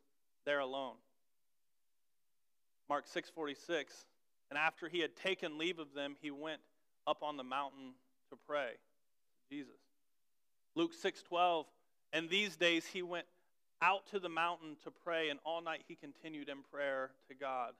there 0.44 0.60
alone. 0.60 0.94
Mark 2.88 3.04
6:46 3.06 4.06
and 4.50 4.58
after 4.58 4.88
he 4.88 5.00
had 5.00 5.14
taken 5.16 5.58
leave 5.58 5.78
of 5.78 5.94
them 5.94 6.16
he 6.20 6.30
went 6.30 6.60
up 7.06 7.22
on 7.22 7.36
the 7.36 7.44
mountain 7.44 7.92
to 8.30 8.36
pray 8.46 8.72
Jesus 9.50 9.78
Luke 10.78 10.94
6:12, 10.94 11.66
and 12.12 12.30
these 12.30 12.54
days 12.54 12.86
he 12.86 13.02
went 13.02 13.26
out 13.82 14.06
to 14.12 14.20
the 14.20 14.28
mountain 14.28 14.76
to 14.84 14.92
pray, 14.92 15.28
and 15.28 15.40
all 15.44 15.60
night 15.60 15.82
he 15.88 15.96
continued 15.96 16.48
in 16.48 16.62
prayer 16.70 17.10
to 17.26 17.34
God. 17.34 17.74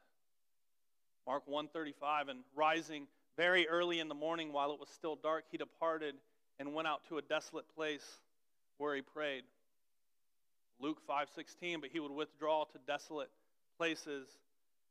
Mark 1.24 1.46
135, 1.46 2.26
and 2.28 2.40
rising 2.56 3.06
very 3.36 3.68
early 3.68 4.00
in 4.00 4.08
the 4.08 4.16
morning 4.16 4.52
while 4.52 4.72
it 4.72 4.80
was 4.80 4.88
still 4.88 5.14
dark, 5.14 5.44
he 5.48 5.56
departed 5.56 6.16
and 6.58 6.74
went 6.74 6.88
out 6.88 7.04
to 7.08 7.18
a 7.18 7.22
desolate 7.22 7.68
place 7.72 8.20
where 8.78 8.96
he 8.96 9.00
prayed. 9.00 9.44
Luke 10.80 11.00
5:16, 11.06 11.80
but 11.80 11.90
he 11.90 12.00
would 12.00 12.10
withdraw 12.10 12.64
to 12.64 12.78
desolate 12.78 13.30
places 13.76 14.26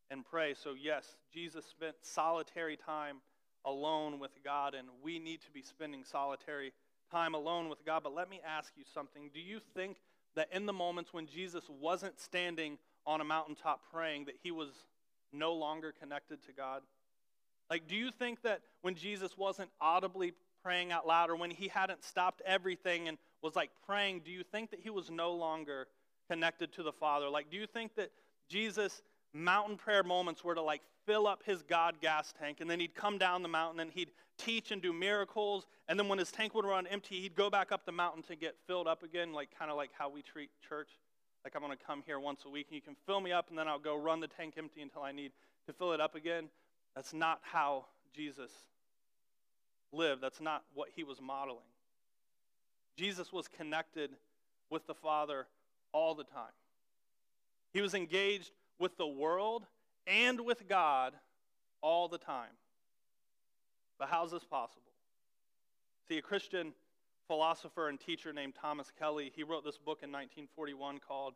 and 0.09 0.25
pray. 0.25 0.53
So 0.53 0.73
yes, 0.79 1.15
Jesus 1.33 1.65
spent 1.65 1.95
solitary 2.01 2.77
time 2.77 3.17
alone 3.65 4.19
with 4.19 4.31
God 4.43 4.73
and 4.73 4.87
we 5.03 5.19
need 5.19 5.41
to 5.41 5.51
be 5.51 5.61
spending 5.61 6.03
solitary 6.03 6.71
time 7.11 7.33
alone 7.33 7.69
with 7.69 7.85
God. 7.85 8.03
But 8.03 8.13
let 8.13 8.29
me 8.29 8.41
ask 8.45 8.73
you 8.77 8.83
something. 8.93 9.29
Do 9.33 9.39
you 9.39 9.59
think 9.75 9.97
that 10.35 10.49
in 10.51 10.65
the 10.65 10.73
moments 10.73 11.13
when 11.13 11.27
Jesus 11.27 11.63
wasn't 11.69 12.19
standing 12.19 12.77
on 13.05 13.21
a 13.21 13.23
mountaintop 13.23 13.81
praying 13.91 14.25
that 14.25 14.35
he 14.41 14.51
was 14.51 14.69
no 15.33 15.53
longer 15.53 15.93
connected 15.99 16.43
to 16.45 16.53
God? 16.53 16.81
Like 17.69 17.87
do 17.87 17.95
you 17.95 18.11
think 18.11 18.43
that 18.43 18.61
when 18.81 18.95
Jesus 18.95 19.37
wasn't 19.37 19.69
audibly 19.81 20.33
praying 20.63 20.91
out 20.91 21.07
loud 21.07 21.29
or 21.29 21.35
when 21.35 21.51
he 21.51 21.67
hadn't 21.67 22.03
stopped 22.03 22.41
everything 22.45 23.07
and 23.07 23.17
was 23.41 23.55
like 23.55 23.69
praying, 23.85 24.21
do 24.25 24.31
you 24.31 24.43
think 24.43 24.71
that 24.71 24.79
he 24.79 24.89
was 24.89 25.09
no 25.09 25.33
longer 25.33 25.87
connected 26.29 26.73
to 26.73 26.83
the 26.83 26.91
Father? 26.91 27.29
Like, 27.29 27.49
do 27.49 27.57
you 27.57 27.67
think 27.67 27.95
that 27.95 28.11
Jesus' 28.49 29.01
mountain 29.38 29.78
prayer 29.78 30.04
moments 30.04 30.43
were 30.43 30.56
to 30.56 30.62
like 30.62 30.82
fill 31.06 31.28
up 31.28 31.43
his 31.45 31.62
God 31.62 31.95
gas 32.02 32.34
tank 32.39 32.58
and 32.60 32.69
then 32.69 32.80
he'd 32.80 32.95
come 32.95 33.17
down 33.17 33.41
the 33.41 33.47
mountain 33.47 33.80
and 33.80 33.91
he'd 33.91 34.12
teach 34.38 34.71
and 34.71 34.82
do 34.82 34.91
miracles 34.91 35.65
and 35.88 35.97
then 35.97 36.08
when 36.10 36.19
his 36.19 36.32
tank 36.32 36.54
would 36.54 36.65
run 36.65 36.86
empty, 36.88 37.21
he'd 37.21 37.36
go 37.36 37.50
back 37.50 37.71
up 37.71 37.86
the 37.86 37.91
mountain 37.91 38.23
to 38.23 38.36
get 38.36 38.56
filled 38.67 38.88
up 38.88 39.04
again, 39.04 39.34
like 39.34 39.50
kind 39.58 39.71
of 39.71 39.78
like 39.78 39.91
how 39.97 40.10
we 40.10 40.21
treat 40.21 40.50
church? 40.67 40.89
Like, 41.43 41.56
I'm 41.56 41.62
going 41.62 41.78
to 41.78 41.82
come 41.82 42.04
here 42.06 42.19
once 42.19 42.41
a 42.45 42.50
week 42.50 42.67
and 42.69 42.76
you 42.76 42.82
can 42.82 42.95
fill 43.06 43.21
me 43.21 43.32
up 43.32 43.50
and 43.50 43.58
then 43.58 43.69
I'll 43.69 43.80
go 43.80 43.95
run 43.97 44.19
the 44.19 44.28
tank 44.28 44.56
empty 44.58 44.82
until 44.82 45.02
I 45.02 45.13
need 45.13 45.32
to 45.67 45.73
fill 45.73 45.93
it 45.93 46.02
up 46.02 46.15
again. 46.15 46.50
That's 46.93 47.13
not 47.13 47.39
how 47.41 47.86
Jesus 48.13 48.52
lived. 49.93 50.21
That's 50.21 50.41
not 50.41 50.63
what 50.73 50.89
he 50.93 51.04
was 51.04 51.21
modeling. 51.21 51.60
Jesus 52.97 53.32
was 53.32 53.47
connected 53.47 54.10
with 54.69 54.86
the 54.88 54.93
Father 54.93 55.47
all 55.93 56.15
the 56.15 56.26
time. 56.26 56.52
He 57.71 57.80
was 57.80 57.93
engaged 57.93 58.52
with 58.79 58.97
the 58.97 59.07
world 59.07 59.65
and 60.05 60.41
with 60.41 60.67
God 60.67 61.13
all 61.81 62.07
the 62.07 62.17
time. 62.17 62.51
But 63.99 64.09
how's 64.09 64.31
this 64.31 64.43
possible? 64.43 64.91
See, 66.07 66.17
a 66.17 66.21
Christian 66.21 66.73
philosopher 67.27 67.89
and 67.89 67.99
teacher 67.99 68.31
named 68.31 68.55
Thomas 68.55 68.91
Kelly, 68.97 69.31
he 69.35 69.43
wrote 69.43 69.65
this 69.65 69.77
book 69.77 69.99
in 70.03 70.11
1941 70.11 70.99
called 71.05 71.33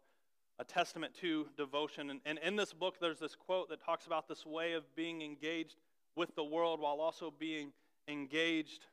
A 0.59 0.63
Testament 0.63 1.13
to 1.21 1.47
Devotion. 1.57 2.09
And, 2.09 2.21
and 2.25 2.39
in 2.39 2.55
this 2.55 2.71
book, 2.71 2.95
there's 3.01 3.19
this 3.19 3.35
quote 3.35 3.69
that 3.69 3.83
talks 3.83 4.05
about 4.05 4.27
this 4.27 4.45
way 4.45 4.73
of 4.73 4.83
being 4.95 5.21
engaged 5.21 5.75
with 6.15 6.33
the 6.35 6.43
world 6.43 6.79
while 6.79 7.01
also 7.01 7.33
being 7.37 7.73
engaged 8.07 8.85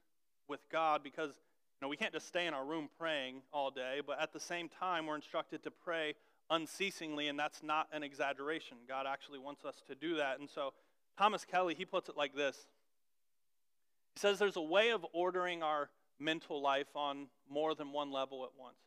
with 0.48 0.60
God 0.70 1.02
because 1.02 1.30
you 1.30 1.86
know, 1.86 1.88
we 1.88 1.96
can't 1.96 2.12
just 2.12 2.26
stay 2.26 2.46
in 2.46 2.54
our 2.54 2.64
room 2.64 2.88
praying 2.98 3.42
all 3.52 3.70
day, 3.70 4.00
but 4.04 4.20
at 4.20 4.32
the 4.32 4.40
same 4.40 4.68
time, 4.68 5.06
we're 5.06 5.14
instructed 5.14 5.62
to 5.62 5.70
pray 5.70 6.14
unceasingly, 6.50 7.28
and 7.28 7.38
that's 7.38 7.62
not 7.62 7.88
an 7.92 8.02
exaggeration. 8.02 8.78
God 8.86 9.06
actually 9.06 9.38
wants 9.38 9.64
us 9.64 9.82
to 9.88 9.94
do 9.94 10.16
that. 10.16 10.40
And 10.40 10.48
so, 10.48 10.72
Thomas 11.16 11.44
Kelly, 11.44 11.74
he 11.74 11.84
puts 11.84 12.08
it 12.08 12.16
like 12.16 12.34
this 12.34 12.66
He 14.14 14.20
says 14.20 14.38
there's 14.38 14.56
a 14.56 14.62
way 14.62 14.90
of 14.90 15.04
ordering 15.12 15.62
our 15.62 15.90
mental 16.18 16.60
life 16.62 16.88
on 16.94 17.28
more 17.48 17.74
than 17.74 17.92
one 17.92 18.10
level 18.10 18.44
at 18.44 18.50
once. 18.58 18.78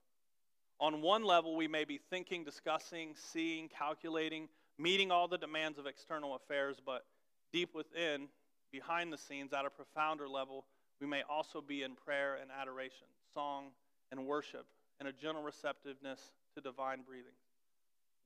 On 0.80 1.02
one 1.02 1.24
level, 1.24 1.56
we 1.56 1.68
may 1.68 1.86
be 1.86 2.00
thinking, 2.10 2.44
discussing, 2.44 3.14
seeing, 3.16 3.70
calculating, 3.70 4.50
meeting 4.80 5.12
all 5.12 5.28
the 5.28 5.38
demands 5.38 5.78
of 5.78 5.86
external 5.86 6.36
affairs, 6.36 6.78
but 6.84 7.06
deep 7.54 7.76
within, 7.76 8.28
behind 8.72 9.14
the 9.14 9.18
scenes, 9.18 9.54
at 9.54 9.66
a 9.66 9.70
profounder 9.70 10.28
level, 10.28 10.66
we 11.00 11.08
may 11.08 11.22
also 11.30 11.62
be 11.62 11.84
in 11.84 11.96
prayer 11.96 12.38
and 12.42 12.50
adoration, 12.52 13.08
song 13.34 13.68
and 14.12 14.26
worship, 14.26 14.66
and 15.00 15.08
a 15.08 15.14
gentle 15.14 15.44
receptiveness 15.44 16.20
to 16.56 16.62
divine 16.62 17.02
breathing. 17.08 17.34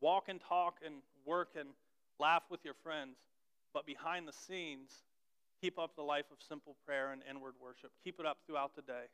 Walk 0.06 0.26
and 0.30 0.39
talk 0.39 0.82
and 0.86 0.98
work 1.26 1.56
and 1.60 1.70
laugh 2.20 2.44
with 2.52 2.63
your 2.63 2.76
friends, 2.84 3.18
but 3.74 3.88
behind 3.88 4.28
the 4.28 4.34
scenes, 4.34 4.91
keep 5.60 5.80
up 5.80 5.96
the 5.96 6.04
life 6.04 6.26
of 6.32 6.38
simple 6.48 6.76
prayer 6.86 7.12
and 7.12 7.24
inward 7.28 7.56
worship. 7.60 7.89
Keep 8.04 8.20
it 8.20 8.26
up 8.28 8.38
throughout 8.46 8.76
the 8.76 8.84
day. 8.84 9.06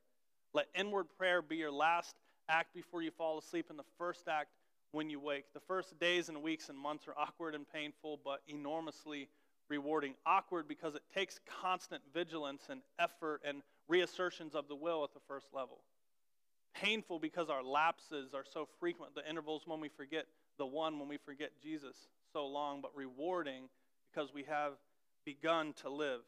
Let 0.53 0.65
inward 0.75 1.05
prayer 1.17 1.41
be 1.41 1.55
your 1.55 1.71
last 1.71 2.17
act 2.49 2.73
before 2.75 3.01
you 3.01 3.09
fall 3.09 3.37
asleep 3.37 3.67
and 3.69 3.79
the 3.79 3.85
first 3.97 4.27
act 4.27 4.49
when 4.91 5.09
you 5.09 5.21
wake. 5.21 5.45
The 5.53 5.61
first 5.61 5.97
days 5.97 6.27
and 6.27 6.43
weeks 6.43 6.67
and 6.67 6.77
months 6.77 7.07
are 7.07 7.17
awkward 7.17 7.55
and 7.55 7.65
painful, 7.71 8.19
but 8.25 8.41
enormously 8.49 9.29
rewarding. 9.69 10.15
Awkward 10.25 10.67
because 10.67 10.93
it 10.95 11.03
takes 11.15 11.39
constant 11.61 12.01
vigilance 12.13 12.63
and 12.69 12.81
effort 12.99 13.39
and 13.45 13.61
reassertions 13.87 14.55
of 14.55 14.67
the 14.67 14.75
will 14.75 15.05
at 15.05 15.13
the 15.13 15.21
first 15.25 15.47
level. 15.53 15.83
Painful 16.75 17.19
because 17.19 17.49
our 17.49 17.63
lapses 17.63 18.33
are 18.33 18.43
so 18.43 18.67
frequent, 18.81 19.15
the 19.15 19.29
intervals 19.29 19.61
when 19.65 19.79
we 19.79 19.87
forget 19.87 20.25
the 20.61 20.65
one, 20.67 20.99
when 20.99 21.07
we 21.07 21.17
forget 21.17 21.49
Jesus 21.59 21.95
so 22.31 22.45
long, 22.45 22.81
but 22.83 22.91
rewarding 22.95 23.63
because 24.13 24.31
we 24.31 24.43
have 24.43 24.73
begun 25.25 25.73
to 25.81 25.89
live. 25.89 26.19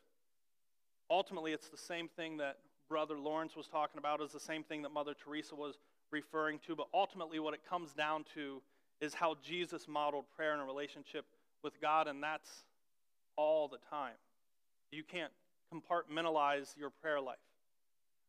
Ultimately, 1.08 1.52
it's 1.52 1.70
the 1.70 1.78
same 1.78 2.08
thing 2.08 2.38
that 2.38 2.58
Brother 2.90 3.20
Lawrence 3.20 3.56
was 3.56 3.68
talking 3.68 4.00
about, 4.00 4.24
is 4.24 4.32
the 4.32 4.40
same 4.40 4.64
thing 4.64 4.82
that 4.82 4.90
Mother 4.92 5.14
Teresa 5.14 5.54
was 5.54 5.76
referring 6.12 6.58
to, 6.66 6.76
but 6.76 6.88
ultimately, 6.96 7.38
what 7.38 7.54
it 7.54 7.60
comes 7.70 7.94
down 7.94 8.26
to 8.34 8.64
is 9.00 9.14
how 9.14 9.36
Jesus 9.44 9.88
modeled 9.88 10.26
prayer 10.36 10.56
in 10.56 10.60
a 10.60 10.66
relationship 10.66 11.26
with 11.64 11.80
God, 11.80 12.08
and 12.08 12.24
that's 12.24 12.66
all 13.36 13.68
the 13.68 13.78
time. 13.92 14.16
You 14.92 15.04
can't 15.04 15.32
compartmentalize 15.72 16.76
your 16.76 16.90
prayer 16.90 17.22
life. 17.22 17.38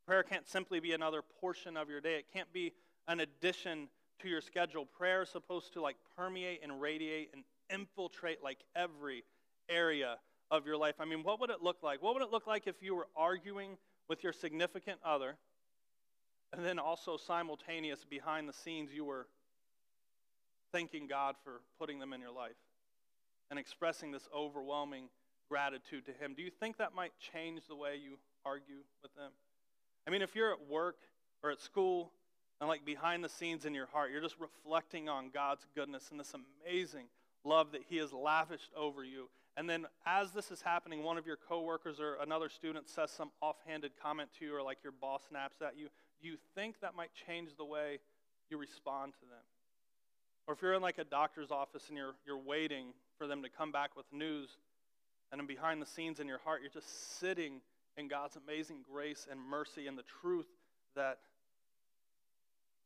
Prayer 0.06 0.22
can't 0.22 0.46
simply 0.46 0.80
be 0.80 0.92
another 0.92 1.22
portion 1.40 1.78
of 1.78 1.88
your 1.88 2.02
day. 2.02 2.16
It 2.16 2.26
can't 2.30 2.52
be 2.52 2.74
an 3.08 3.20
addition 3.20 3.88
to 4.20 4.28
your 4.28 4.40
schedule. 4.40 4.86
Prayer 4.86 5.22
is 5.22 5.28
supposed 5.28 5.72
to 5.74 5.80
like 5.80 5.96
permeate 6.16 6.60
and 6.62 6.80
radiate 6.80 7.30
and 7.32 7.44
infiltrate 7.70 8.42
like 8.42 8.58
every 8.76 9.24
area 9.68 10.16
of 10.50 10.66
your 10.66 10.76
life. 10.76 10.96
I 11.00 11.04
mean, 11.04 11.22
what 11.22 11.40
would 11.40 11.50
it 11.50 11.62
look 11.62 11.82
like? 11.82 12.02
What 12.02 12.14
would 12.14 12.22
it 12.22 12.30
look 12.30 12.46
like 12.46 12.66
if 12.66 12.82
you 12.82 12.94
were 12.94 13.08
arguing 13.16 13.76
with 14.08 14.22
your 14.22 14.32
significant 14.32 14.98
other 15.04 15.36
and 16.52 16.64
then 16.64 16.78
also 16.78 17.16
simultaneous 17.16 18.04
behind 18.04 18.48
the 18.48 18.52
scenes 18.52 18.92
you 18.92 19.04
were 19.04 19.26
thanking 20.72 21.06
God 21.06 21.36
for 21.42 21.62
putting 21.78 21.98
them 21.98 22.12
in 22.12 22.20
your 22.20 22.32
life? 22.32 22.56
and 23.50 23.58
expressing 23.58 24.10
this 24.10 24.28
overwhelming 24.34 25.08
gratitude 25.48 26.06
to 26.06 26.12
Him. 26.12 26.34
Do 26.36 26.42
you 26.42 26.50
think 26.50 26.78
that 26.78 26.94
might 26.94 27.12
change 27.32 27.66
the 27.68 27.76
way 27.76 27.96
you 28.02 28.18
argue 28.44 28.82
with 29.02 29.14
them? 29.14 29.30
I 30.06 30.10
mean, 30.10 30.22
if 30.22 30.34
you're 30.34 30.52
at 30.52 30.68
work 30.68 30.96
or 31.42 31.50
at 31.50 31.60
school 31.60 32.12
and 32.64 32.70
like 32.70 32.86
behind 32.86 33.22
the 33.22 33.28
scenes 33.28 33.66
in 33.66 33.74
your 33.74 33.88
heart, 33.92 34.10
you're 34.10 34.22
just 34.22 34.40
reflecting 34.40 35.06
on 35.06 35.28
God's 35.28 35.66
goodness 35.74 36.08
and 36.10 36.18
this 36.18 36.32
amazing 36.32 37.08
love 37.44 37.72
that 37.72 37.82
He 37.90 37.98
has 37.98 38.10
lavished 38.10 38.70
over 38.74 39.04
you. 39.04 39.28
And 39.54 39.68
then 39.68 39.84
as 40.06 40.30
this 40.30 40.50
is 40.50 40.62
happening, 40.62 41.02
one 41.02 41.18
of 41.18 41.26
your 41.26 41.36
coworkers 41.36 42.00
or 42.00 42.16
another 42.22 42.48
student 42.48 42.88
says 42.88 43.10
some 43.10 43.32
offhanded 43.42 43.92
comment 44.02 44.30
to 44.38 44.46
you 44.46 44.56
or 44.56 44.62
like 44.62 44.78
your 44.82 44.94
boss 44.98 45.24
snaps 45.28 45.60
at 45.60 45.76
you. 45.76 45.88
Do 46.22 46.26
you 46.26 46.38
think 46.54 46.80
that 46.80 46.94
might 46.94 47.10
change 47.26 47.50
the 47.58 47.66
way 47.66 47.98
you 48.48 48.56
respond 48.56 49.12
to 49.12 49.26
them? 49.26 49.44
Or 50.46 50.54
if 50.54 50.62
you're 50.62 50.72
in 50.72 50.80
like 50.80 50.96
a 50.96 51.04
doctor's 51.04 51.50
office 51.50 51.88
and 51.88 51.98
you're, 51.98 52.14
you're 52.26 52.38
waiting 52.38 52.94
for 53.18 53.26
them 53.26 53.42
to 53.42 53.50
come 53.50 53.72
back 53.72 53.94
with 53.94 54.06
news, 54.10 54.48
and 55.30 55.38
then 55.38 55.46
behind 55.46 55.82
the 55.82 55.86
scenes 55.86 56.18
in 56.18 56.26
your 56.26 56.38
heart, 56.38 56.62
you're 56.62 56.70
just 56.70 57.18
sitting 57.20 57.60
in 57.98 58.08
God's 58.08 58.36
amazing 58.36 58.78
grace 58.90 59.26
and 59.30 59.38
mercy 59.38 59.86
and 59.86 59.98
the 59.98 60.04
truth 60.22 60.46
that 60.96 61.18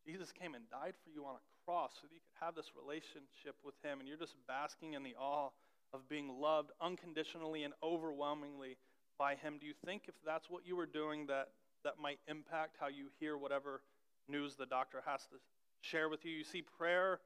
Jesus 0.08 0.32
came 0.32 0.54
and 0.54 0.64
died 0.70 0.94
for 1.04 1.10
you 1.10 1.26
on 1.26 1.34
a 1.34 1.44
cross 1.66 1.92
so 2.00 2.06
that 2.08 2.14
you 2.14 2.20
could 2.24 2.44
have 2.44 2.54
this 2.54 2.72
relationship 2.72 3.56
with 3.62 3.74
Him, 3.84 4.00
and 4.00 4.08
you're 4.08 4.16
just 4.16 4.36
basking 4.48 4.94
in 4.94 5.02
the 5.02 5.14
awe 5.20 5.50
of 5.92 6.08
being 6.08 6.40
loved 6.40 6.70
unconditionally 6.80 7.62
and 7.62 7.74
overwhelmingly 7.82 8.78
by 9.18 9.34
Him. 9.34 9.58
Do 9.60 9.66
you 9.66 9.74
think 9.84 10.04
if 10.08 10.14
that's 10.24 10.48
what 10.48 10.66
you 10.66 10.76
were 10.76 10.86
doing, 10.86 11.26
that 11.26 11.48
that 11.84 12.00
might 12.00 12.20
impact 12.26 12.76
how 12.80 12.88
you 12.88 13.08
hear 13.20 13.36
whatever 13.36 13.82
news 14.28 14.56
the 14.56 14.64
doctor 14.64 15.02
has 15.04 15.20
to 15.26 15.36
share 15.82 16.08
with 16.08 16.24
you? 16.24 16.32
You 16.32 16.44
see, 16.44 16.62
prayer 16.62 17.20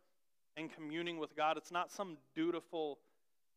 and 0.57 0.69
communing 0.75 1.19
with 1.19 1.37
God. 1.37 1.57
It's 1.57 1.71
not 1.71 1.93
some 1.93 2.17
dutiful, 2.35 2.99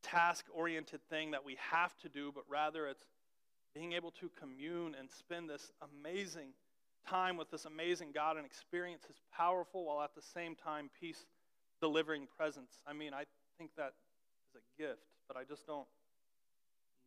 task 0.03 0.45
oriented 0.53 1.01
thing 1.09 1.31
that 1.31 1.43
we 1.43 1.57
have 1.71 1.97
to 1.97 2.09
do, 2.09 2.31
but 2.33 2.43
rather 2.47 2.87
it's 2.87 3.07
being 3.73 3.93
able 3.93 4.11
to 4.11 4.29
commune 4.39 4.95
and 4.97 5.09
spend 5.09 5.49
this 5.49 5.71
amazing 5.81 6.49
time 7.07 7.37
with 7.37 7.51
this 7.51 7.65
amazing 7.65 8.11
God 8.13 8.37
and 8.37 8.45
experience 8.45 9.03
His 9.07 9.17
powerful 9.35 9.85
while 9.85 10.01
at 10.01 10.15
the 10.15 10.21
same 10.21 10.55
time 10.55 10.89
peace 10.99 11.25
delivering 11.81 12.27
presence. 12.37 12.79
I 12.87 12.93
mean, 12.93 13.13
I 13.13 13.23
think 13.57 13.71
that 13.77 13.93
is 14.49 14.61
a 14.61 14.81
gift, 14.81 15.05
but 15.27 15.37
I 15.37 15.43
just 15.43 15.65
don't 15.65 15.87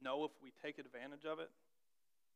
know 0.03 0.25
if 0.25 0.31
we 0.43 0.53
take 0.63 0.79
advantage 0.79 1.25
of 1.25 1.39
it, 1.39 1.51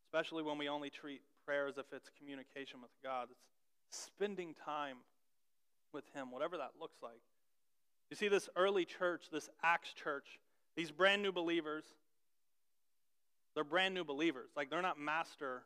especially 0.07 0.43
when 0.43 0.59
we 0.59 0.69
only 0.69 0.91
treat 0.91 1.23
prayer 1.47 1.69
as 1.69 1.79
if 1.79 1.87
it's 1.93 2.11
communication 2.19 2.81
with 2.81 2.91
God. 3.03 3.29
It's 3.89 3.99
spending 3.99 4.55
time 4.65 4.99
with 5.93 6.05
Him, 6.15 6.31
whatever 6.31 6.57
that 6.57 6.73
looks 6.81 6.97
like. 7.03 7.21
You 8.11 8.17
see, 8.17 8.29
this 8.29 8.49
early 8.57 8.85
church, 8.85 9.27
this 9.33 9.49
Acts 9.63 9.93
church, 9.93 10.39
these 10.77 10.91
brand 10.91 11.23
new 11.23 11.33
believers, 11.33 11.85
they're 13.55 13.65
brand 13.65 13.95
new 13.95 14.05
believers. 14.05 14.51
Like 14.57 14.71
they're 14.71 14.83
not 14.83 14.99
master, 14.99 15.63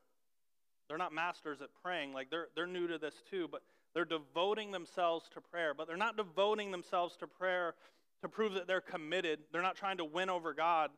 they're 0.88 0.98
not 0.98 1.12
masters 1.12 1.60
at 1.60 1.68
praying. 1.82 2.12
Like 2.12 2.30
they're 2.30 2.48
they're 2.54 2.66
new 2.66 2.86
to 2.86 2.98
this 2.98 3.14
too, 3.30 3.48
but 3.50 3.62
they're 3.94 4.04
devoting 4.04 4.72
themselves 4.72 5.28
to 5.34 5.40
prayer. 5.40 5.74
But 5.74 5.86
they're 5.86 5.96
not 5.96 6.16
devoting 6.16 6.70
themselves 6.70 7.16
to 7.18 7.26
prayer 7.26 7.74
to 8.22 8.28
prove 8.28 8.54
that 8.54 8.66
they're 8.66 8.80
committed. 8.80 9.40
They're 9.52 9.62
not 9.62 9.76
trying 9.76 9.98
to 9.98 10.04
win 10.04 10.30
over 10.30 10.54
God, 10.54 10.90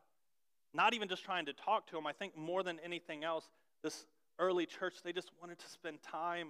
not 0.73 0.93
even 0.93 1.07
just 1.07 1.23
trying 1.23 1.45
to 1.47 1.53
talk 1.53 1.87
to 1.87 1.97
Him. 1.97 2.07
I 2.07 2.13
think 2.13 2.37
more 2.37 2.63
than 2.63 2.79
anything 2.83 3.23
else, 3.23 3.45
this 3.83 4.05
early 4.37 4.65
church, 4.65 4.95
they 5.03 5.13
just 5.13 5.31
wanted 5.41 5.59
to 5.59 5.69
spend 5.69 6.01
time 6.01 6.49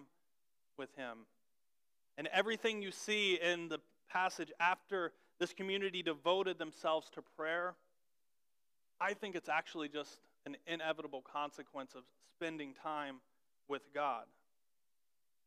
with 0.77 0.89
Him. 0.95 1.19
And 2.17 2.27
everything 2.33 2.81
you 2.81 2.91
see 2.91 3.39
in 3.41 3.69
the 3.69 3.79
passage 4.11 4.51
after 4.59 5.13
this 5.39 5.53
community 5.53 6.03
devoted 6.03 6.59
themselves 6.59 7.09
to 7.11 7.21
prayer, 7.37 7.75
I 8.99 9.13
think 9.13 9.35
it's 9.35 9.49
actually 9.49 9.87
just 9.87 10.19
an 10.45 10.57
inevitable 10.67 11.21
consequence 11.21 11.93
of 11.95 12.03
spending 12.35 12.73
time 12.73 13.17
with 13.69 13.83
God. 13.93 14.25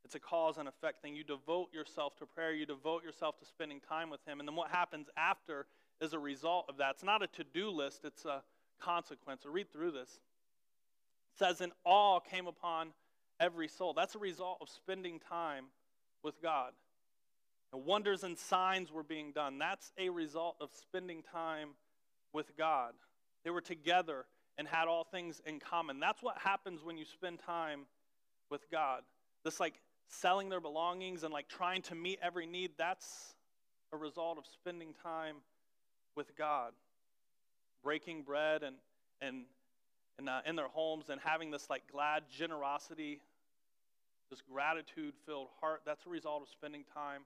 It's 0.05 0.15
a 0.15 0.21
cause 0.21 0.59
and 0.59 0.69
effect 0.69 1.03
thing. 1.03 1.15
You 1.15 1.25
devote 1.25 1.73
yourself 1.73 2.17
to 2.17 2.27
prayer, 2.27 2.53
you 2.53 2.67
devote 2.67 3.05
yourself 3.05 3.39
to 3.39 3.47
spending 3.47 3.81
time 3.81 4.11
with 4.11 4.25
Him. 4.27 4.41
And 4.41 4.49
then 4.49 4.57
what 4.57 4.71
happens 4.71 5.09
after 5.17 5.67
is 6.01 6.13
a 6.13 6.19
result 6.19 6.67
of 6.69 6.79
that. 6.79 6.93
It's 6.95 7.05
not 7.05 7.23
a 7.23 7.27
to 7.29 7.45
do 7.45 7.71
list, 7.71 8.05
it's 8.05 8.25
a 8.25 8.43
consequence. 8.81 9.43
So 9.45 9.51
read 9.51 9.73
through 9.73 9.93
this. 9.93 10.21
It 11.35 11.39
says, 11.39 11.61
"In 11.61 11.73
awe 11.85 12.21
came 12.21 12.47
upon 12.47 12.93
every 13.41 13.69
soul. 13.69 13.93
That's 13.93 14.15
a 14.15 14.19
result 14.19 14.59
of 14.61 14.69
spending 14.69 15.19
time 15.19 15.67
with 16.23 16.41
God. 16.41 16.73
And 17.73 17.85
wonders 17.85 18.23
and 18.23 18.39
signs 18.39 18.93
were 18.93 19.03
being 19.03 19.33
done. 19.33 19.59
That's 19.59 19.93
a 19.99 20.11
result 20.11 20.57
of 20.61 20.71
spending 20.75 21.23
time 21.23 21.71
with 22.33 22.57
God. 22.57 22.95
They 23.45 23.51
were 23.51 23.61
together 23.61 24.27
and 24.59 24.69
had 24.69 24.87
all 24.87 25.05
things 25.05 25.41
in 25.47 25.59
common. 25.59 25.99
That's 25.99 26.23
what 26.23 26.39
happens 26.39 26.85
when 26.85 26.97
you 26.97 27.05
spend 27.05 27.41
time 27.41 27.87
with 28.53 28.71
God. 28.71 29.01
This 29.45 29.59
like 29.59 29.75
selling 30.07 30.51
their 30.51 30.61
belongings 30.61 31.25
and 31.25 31.33
like 31.33 31.49
trying 31.49 31.83
to 31.83 31.97
meet 31.97 32.21
every 32.23 32.47
need, 32.47 32.73
that's 32.79 33.35
a 33.93 33.97
result 33.97 34.39
of 34.39 34.45
spending 34.47 34.95
time 35.03 35.37
with 36.15 36.37
God. 36.37 36.73
Breaking 37.83 38.23
bread 38.23 38.63
and 38.63 38.77
and 39.21 39.45
and 40.19 40.29
uh, 40.29 40.41
in 40.47 40.55
their 40.55 40.69
homes 40.69 41.07
and 41.09 41.21
having 41.25 41.51
this 41.51 41.69
like 41.71 41.83
glad 41.91 42.25
generosity, 42.31 43.21
this 44.31 44.43
gratitude 44.43 45.15
filled 45.27 45.49
heart, 45.61 45.81
that's 45.87 46.07
a 46.07 46.11
result 46.11 46.43
of 46.43 46.49
spending 46.49 46.85
time 46.95 47.23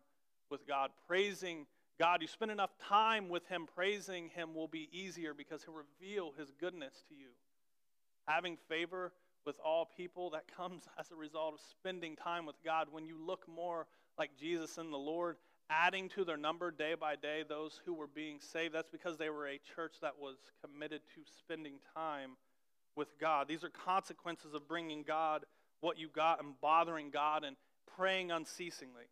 with 0.51 0.67
God. 0.67 0.91
Praising 1.09 1.67
God, 1.99 2.23
you 2.23 2.29
spend 2.29 2.51
enough 2.53 2.71
time 2.89 3.29
with 3.29 3.47
Him, 3.49 3.67
praising 3.75 4.29
Him 4.29 4.55
will 4.55 4.69
be 4.69 4.89
easier 4.93 5.35
because 5.35 5.65
He'll 5.65 5.75
reveal 5.75 6.33
His 6.39 6.53
goodness 6.61 6.95
to 7.09 7.15
you. 7.15 7.31
Having 8.29 8.59
favor 8.69 9.13
with 9.47 9.59
all 9.65 9.89
people, 9.97 10.31
that 10.31 10.45
comes 10.57 10.83
as 10.99 11.11
a 11.11 11.17
result 11.17 11.55
of 11.55 11.61
spending 11.71 12.17
time 12.17 12.45
with 12.45 12.57
God. 12.65 12.89
When 12.91 13.07
you 13.07 13.17
look 13.19 13.47
more 13.49 13.87
like 14.19 14.31
Jesus 14.39 14.77
and 14.79 14.93
the 14.93 14.99
Lord, 14.99 15.37
adding 15.71 16.09
to 16.11 16.25
their 16.25 16.37
number 16.37 16.71
day 16.71 16.95
by 16.95 17.17
day 17.17 17.45
those 17.49 17.81
who 17.85 17.95
were 17.95 18.07
being 18.07 18.39
saved, 18.41 18.75
that's 18.75 18.91
because 18.91 19.17
they 19.17 19.31
were 19.31 19.47
a 19.47 19.61
church 19.75 19.95
that 20.03 20.19
was 20.19 20.37
committed 20.65 21.01
to 21.15 21.23
spending 21.39 21.75
time 21.95 22.33
with 22.95 23.19
God. 23.19 23.49
These 23.49 23.65
are 23.65 23.71
consequences 23.71 24.55
of 24.55 24.67
bringing 24.69 25.03
God 25.03 25.45
what 25.81 25.99
you 25.99 26.09
got 26.09 26.43
and 26.43 26.59
bothering 26.61 27.11
God 27.11 27.45
and 27.45 27.57
praying 27.97 28.31
unceasingly. 28.31 29.05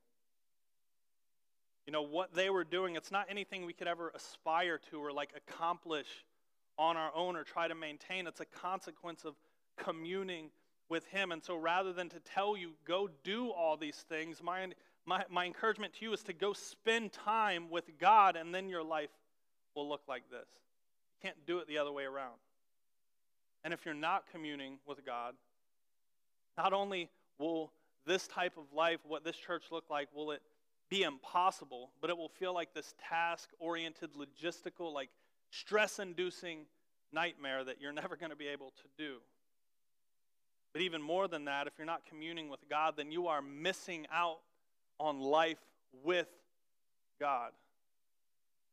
You 1.86 1.92
know, 1.92 2.02
what 2.02 2.34
they 2.34 2.48
were 2.48 2.64
doing, 2.64 2.96
it's 2.96 3.12
not 3.12 3.26
anything 3.28 3.66
we 3.66 3.74
could 3.74 3.88
ever 3.88 4.10
aspire 4.14 4.80
to 4.90 4.98
or 4.98 5.12
like 5.12 5.30
accomplish 5.36 6.06
on 6.78 6.96
our 6.96 7.10
own 7.14 7.36
or 7.36 7.44
try 7.44 7.68
to 7.68 7.74
maintain. 7.74 8.26
It's 8.26 8.40
a 8.40 8.46
consequence 8.46 9.24
of 9.24 9.34
communing 9.76 10.50
with 10.88 11.06
Him. 11.06 11.32
And 11.32 11.42
so 11.42 11.56
rather 11.56 11.92
than 11.92 12.08
to 12.10 12.20
tell 12.20 12.56
you, 12.56 12.72
go 12.86 13.08
do 13.22 13.50
all 13.50 13.76
these 13.76 14.04
things, 14.08 14.42
my, 14.42 14.68
my, 15.06 15.24
my 15.30 15.44
encouragement 15.44 15.94
to 15.94 16.04
you 16.04 16.12
is 16.12 16.22
to 16.24 16.32
go 16.32 16.52
spend 16.52 17.12
time 17.12 17.70
with 17.70 17.98
God, 17.98 18.36
and 18.36 18.54
then 18.54 18.68
your 18.68 18.82
life 18.82 19.10
will 19.74 19.88
look 19.88 20.02
like 20.08 20.30
this. 20.30 20.48
You 21.22 21.28
can't 21.28 21.46
do 21.46 21.58
it 21.58 21.68
the 21.68 21.78
other 21.78 21.92
way 21.92 22.04
around. 22.04 22.38
And 23.64 23.72
if 23.72 23.84
you're 23.84 23.94
not 23.94 24.24
communing 24.30 24.78
with 24.86 25.04
God, 25.04 25.34
not 26.56 26.72
only 26.72 27.10
will 27.38 27.72
this 28.06 28.28
type 28.28 28.56
of 28.58 28.64
life, 28.74 29.00
what 29.06 29.24
this 29.24 29.36
church 29.36 29.64
look 29.70 29.84
like, 29.90 30.08
will 30.14 30.30
it 30.30 30.42
be 30.90 31.02
impossible, 31.02 31.90
but 32.00 32.10
it 32.10 32.16
will 32.16 32.28
feel 32.28 32.52
like 32.52 32.74
this 32.74 32.94
task 33.08 33.48
oriented, 33.58 34.10
logistical, 34.14 34.92
like 34.92 35.08
stress 35.50 35.98
inducing 35.98 36.66
nightmare 37.12 37.64
that 37.64 37.80
you're 37.80 37.92
never 38.02 38.16
going 38.16 38.30
to 38.30 38.36
be 38.36 38.48
able 38.48 38.72
to 38.82 38.88
do. 38.98 39.16
But 40.74 40.82
even 40.82 41.00
more 41.00 41.28
than 41.28 41.44
that, 41.44 41.68
if 41.68 41.74
you're 41.78 41.86
not 41.86 42.04
communing 42.04 42.50
with 42.50 42.68
God, 42.68 42.94
then 42.96 43.12
you 43.12 43.28
are 43.28 43.40
missing 43.40 44.06
out 44.12 44.40
on 44.98 45.20
life 45.20 45.62
with 46.02 46.26
God. 47.20 47.52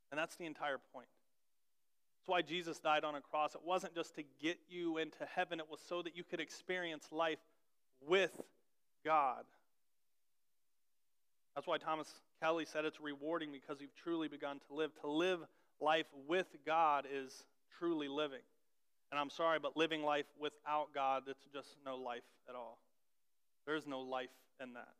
And 0.09 0.19
that's 0.19 0.35
the 0.35 0.45
entire 0.45 0.79
point. 0.93 1.07
That's 2.19 2.27
why 2.27 2.41
Jesus 2.41 2.79
died 2.79 3.03
on 3.03 3.13
a 3.13 3.21
cross. 3.21 3.53
It 3.53 3.61
wasn't 3.63 3.93
just 3.93 4.15
to 4.15 4.23
get 4.41 4.57
you 4.67 4.97
into 4.97 5.25
heaven, 5.35 5.59
it 5.59 5.69
was 5.69 5.79
so 5.87 6.01
that 6.01 6.17
you 6.17 6.23
could 6.23 6.39
experience 6.39 7.05
life 7.11 7.39
with 8.07 8.31
God. 9.05 9.43
That's 11.53 11.67
why 11.67 11.77
Thomas 11.77 12.11
Kelly 12.41 12.65
said 12.65 12.83
it's 12.83 12.99
rewarding 12.99 13.51
because 13.51 13.79
you've 13.79 13.95
truly 13.95 14.27
begun 14.27 14.59
to 14.67 14.73
live. 14.73 14.91
To 15.01 15.07
live 15.07 15.39
life 15.79 16.07
with 16.27 16.47
God 16.65 17.05
is 17.11 17.45
truly 17.77 18.07
living. 18.07 18.39
And 19.11 19.19
I'm 19.19 19.29
sorry, 19.29 19.59
but 19.59 19.75
living 19.75 20.03
life 20.03 20.25
without 20.39 20.87
God, 20.93 21.23
it's 21.27 21.45
just 21.53 21.75
no 21.85 21.97
life 21.97 22.23
at 22.47 22.55
all. 22.55 22.79
There 23.65 23.75
is 23.75 23.85
no 23.85 23.99
life 23.99 24.29
in 24.61 24.73
that. 24.73 24.93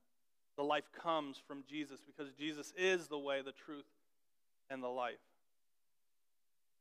The 0.58 0.63
life 0.63 0.89
comes 1.02 1.41
from 1.47 1.63
Jesus 1.69 2.02
because 2.06 2.34
Jesus 2.34 2.74
is 2.78 3.08
the 3.08 3.17
way, 3.17 3.41
the 3.41 3.54
truth, 3.54 3.86
and 4.69 4.84
the 4.84 4.89
life. 4.89 5.15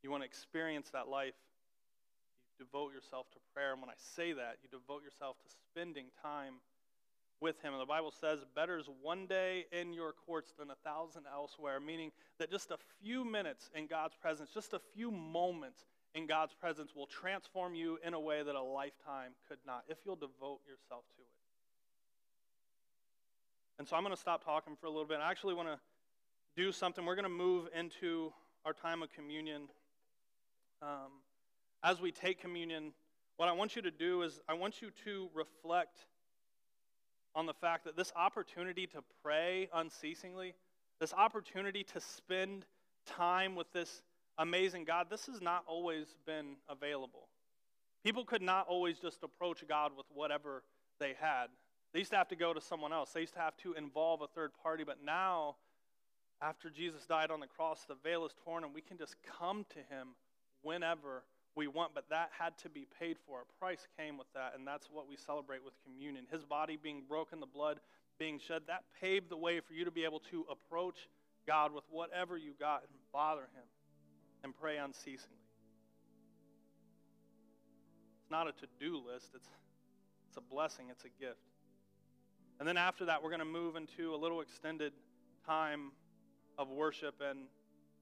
You 0.03 0.11
want 0.11 0.23
to 0.23 0.27
experience 0.27 0.91
that 0.91 1.09
life, 1.09 1.35
you 2.59 2.65
devote 2.65 2.93
yourself 2.93 3.31
to 3.33 3.39
prayer. 3.55 3.73
And 3.73 3.81
when 3.81 3.91
I 3.91 3.95
say 3.97 4.33
that, 4.33 4.57
you 4.63 4.69
devote 4.69 5.03
yourself 5.05 5.37
to 5.43 5.55
spending 5.71 6.07
time 6.23 6.55
with 7.41 7.63
him. 7.63 7.73
And 7.73 7.81
the 7.81 7.87
Bible 7.87 8.13
says, 8.21 8.41
better 8.55 8.79
is 8.79 8.87
one 9.03 9.27
day 9.27 9.67
in 9.73 9.93
your 9.93 10.13
courts 10.13 10.53
than 10.59 10.71
a 10.71 10.75
thousand 10.85 11.25
elsewhere, 11.33 11.81
meaning 11.81 12.11
that 12.39 12.51
just 12.51 12.71
a 12.71 12.79
few 13.03 13.25
minutes 13.25 13.71
in 13.75 13.87
God's 13.87 14.15
presence, 14.15 14.51
just 14.53 14.75
a 14.75 14.81
few 14.95 15.11
moments 15.11 15.85
in 16.15 16.27
God's 16.27 16.53
presence 16.55 16.91
will 16.95 17.07
transform 17.07 17.75
you 17.75 17.99
in 18.05 18.15
a 18.15 18.21
way 18.21 18.43
that 18.43 18.55
a 18.55 18.63
lifetime 18.63 19.33
could 19.49 19.59
not, 19.67 19.85
if 19.89 19.99
you'll 20.05 20.17
devote 20.17 20.61
yourself 20.67 21.05
to 21.17 21.23
it. 21.23 21.29
And 23.79 23.89
so 23.89 23.97
I'm 23.97 24.03
going 24.03 24.15
to 24.15 24.21
stop 24.21 24.45
talking 24.45 24.77
for 24.79 24.87
a 24.87 24.91
little 24.91 25.07
bit. 25.07 25.19
I 25.23 25.31
actually 25.31 25.55
want 25.55 25.69
to 25.69 25.79
do 26.57 26.73
something. 26.73 27.07
We're 27.07 27.15
going 27.15 27.23
to 27.25 27.31
move 27.31 27.69
into 27.75 28.33
our 28.65 28.73
time 28.73 29.03
of 29.03 29.11
communion. 29.13 29.69
Um, 30.83 31.23
as 31.83 32.01
we 32.01 32.13
take 32.13 32.41
communion, 32.41 32.93
what 33.37 33.49
I 33.49 33.53
want 33.53 33.77
you 33.77 33.83
to 33.83 33.91
do 33.91 34.23
is 34.23 34.39
I 34.49 34.55
want 34.55 34.83
you 34.83 34.91
to 35.05 35.31
reflect 35.33 35.97
on 37.35 37.47
the 37.47 37.55
fact 37.55 37.85
that 37.85 37.97
this 37.97 38.13
opportunity 38.17 38.87
to 38.89 39.03
pray 39.23 39.69
unceasingly, 39.73 40.55
this 41.01 41.15
opportunity 41.15 41.85
to 41.85 42.01
spend 42.01 42.67
time 43.07 43.55
with 43.55 43.73
this 43.73 44.03
amazing 44.41 44.85
God, 44.85 45.07
this 45.11 45.27
has 45.27 45.41
not 45.41 45.65
always 45.69 46.17
been 46.27 46.57
available. 46.69 47.29
People 48.03 48.25
could 48.25 48.43
not 48.43 48.67
always 48.67 48.99
just 48.99 49.23
approach 49.23 49.63
God 49.69 49.93
with 49.97 50.07
whatever 50.13 50.65
they 50.99 51.15
had. 51.21 51.47
They 51.93 52.01
used 52.01 52.11
to 52.13 52.17
have 52.17 52.29
to 52.29 52.37
go 52.37 52.55
to 52.55 52.61
someone 52.61 52.93
else. 52.93 53.11
They 53.13 53.21
used 53.21 53.35
to 53.35 53.41
have 53.41 53.57
to 53.59 53.75
involve 53.75 54.23
a 54.23 54.27
third 54.27 54.53
party. 54.63 54.85
But 54.85 54.99
now, 55.05 55.57
after 56.41 56.71
Jesus 56.71 57.05
died 57.05 57.31
on 57.31 57.41
the 57.41 57.47
cross, 57.47 57.85
the 57.87 57.97
veil 58.03 58.25
is 58.25 58.33
torn 58.45 58.65
and 58.65 58.75
we 58.75 58.81
can 58.81 58.97
just 58.97 59.17
come 59.39 59.67
to 59.71 59.79
him 59.95 60.09
whenever 60.63 61.25
we 61.57 61.67
want, 61.67 61.95
but 61.95 62.09
that 62.09 62.31
had 62.39 62.57
to 62.59 62.71
be 62.71 62.87
paid 62.99 63.17
for. 63.27 63.41
A 63.43 63.59
price 63.59 63.87
came 63.99 64.17
with 64.17 64.29
that, 64.35 64.53
and 64.57 64.67
that's 64.67 64.89
what 64.91 65.09
we 65.09 65.17
celebrate 65.17 65.65
with 65.65 65.75
communion. 65.85 66.25
His 66.31 66.45
body 66.45 66.79
being 66.81 67.03
broken, 67.09 67.41
the 67.41 67.47
blood 67.47 67.81
being 68.19 68.39
shed, 68.39 68.63
that 68.69 68.85
paved 69.01 69.29
the 69.29 69.37
way 69.37 69.59
for 69.61 69.75
you 69.75 69.85
to 69.85 69.91
be 69.91 70.05
able 70.05 70.21
to 70.31 70.47
approach 70.49 71.09
God 71.47 71.75
with 71.75 71.85
whatever 71.91 72.39
you 72.39 72.53
got 72.59 72.83
and 72.83 72.93
bother 73.13 73.43
Him 73.43 73.65
and 74.45 74.55
pray 74.59 74.79
unceasingly. 74.79 75.37
It's 78.23 78.31
not 78.31 78.49
a 78.49 78.53
to 78.53 78.67
do 78.79 78.97
list, 78.97 79.31
it's, 79.35 79.49
it's 80.29 80.37
a 80.37 80.41
blessing, 80.41 80.87
it's 80.91 81.05
a 81.05 81.21
gift. 81.21 81.41
And 82.59 82.69
then 82.69 82.77
after 82.77 83.07
that, 83.07 83.23
we're 83.23 83.31
going 83.31 83.41
to 83.41 83.45
move 83.45 83.77
into 83.77 84.15
a 84.15 84.17
little 84.17 84.41
extended 84.41 84.93
time 85.47 85.93
of 86.59 86.69
worship 86.69 87.23
and 87.27 87.47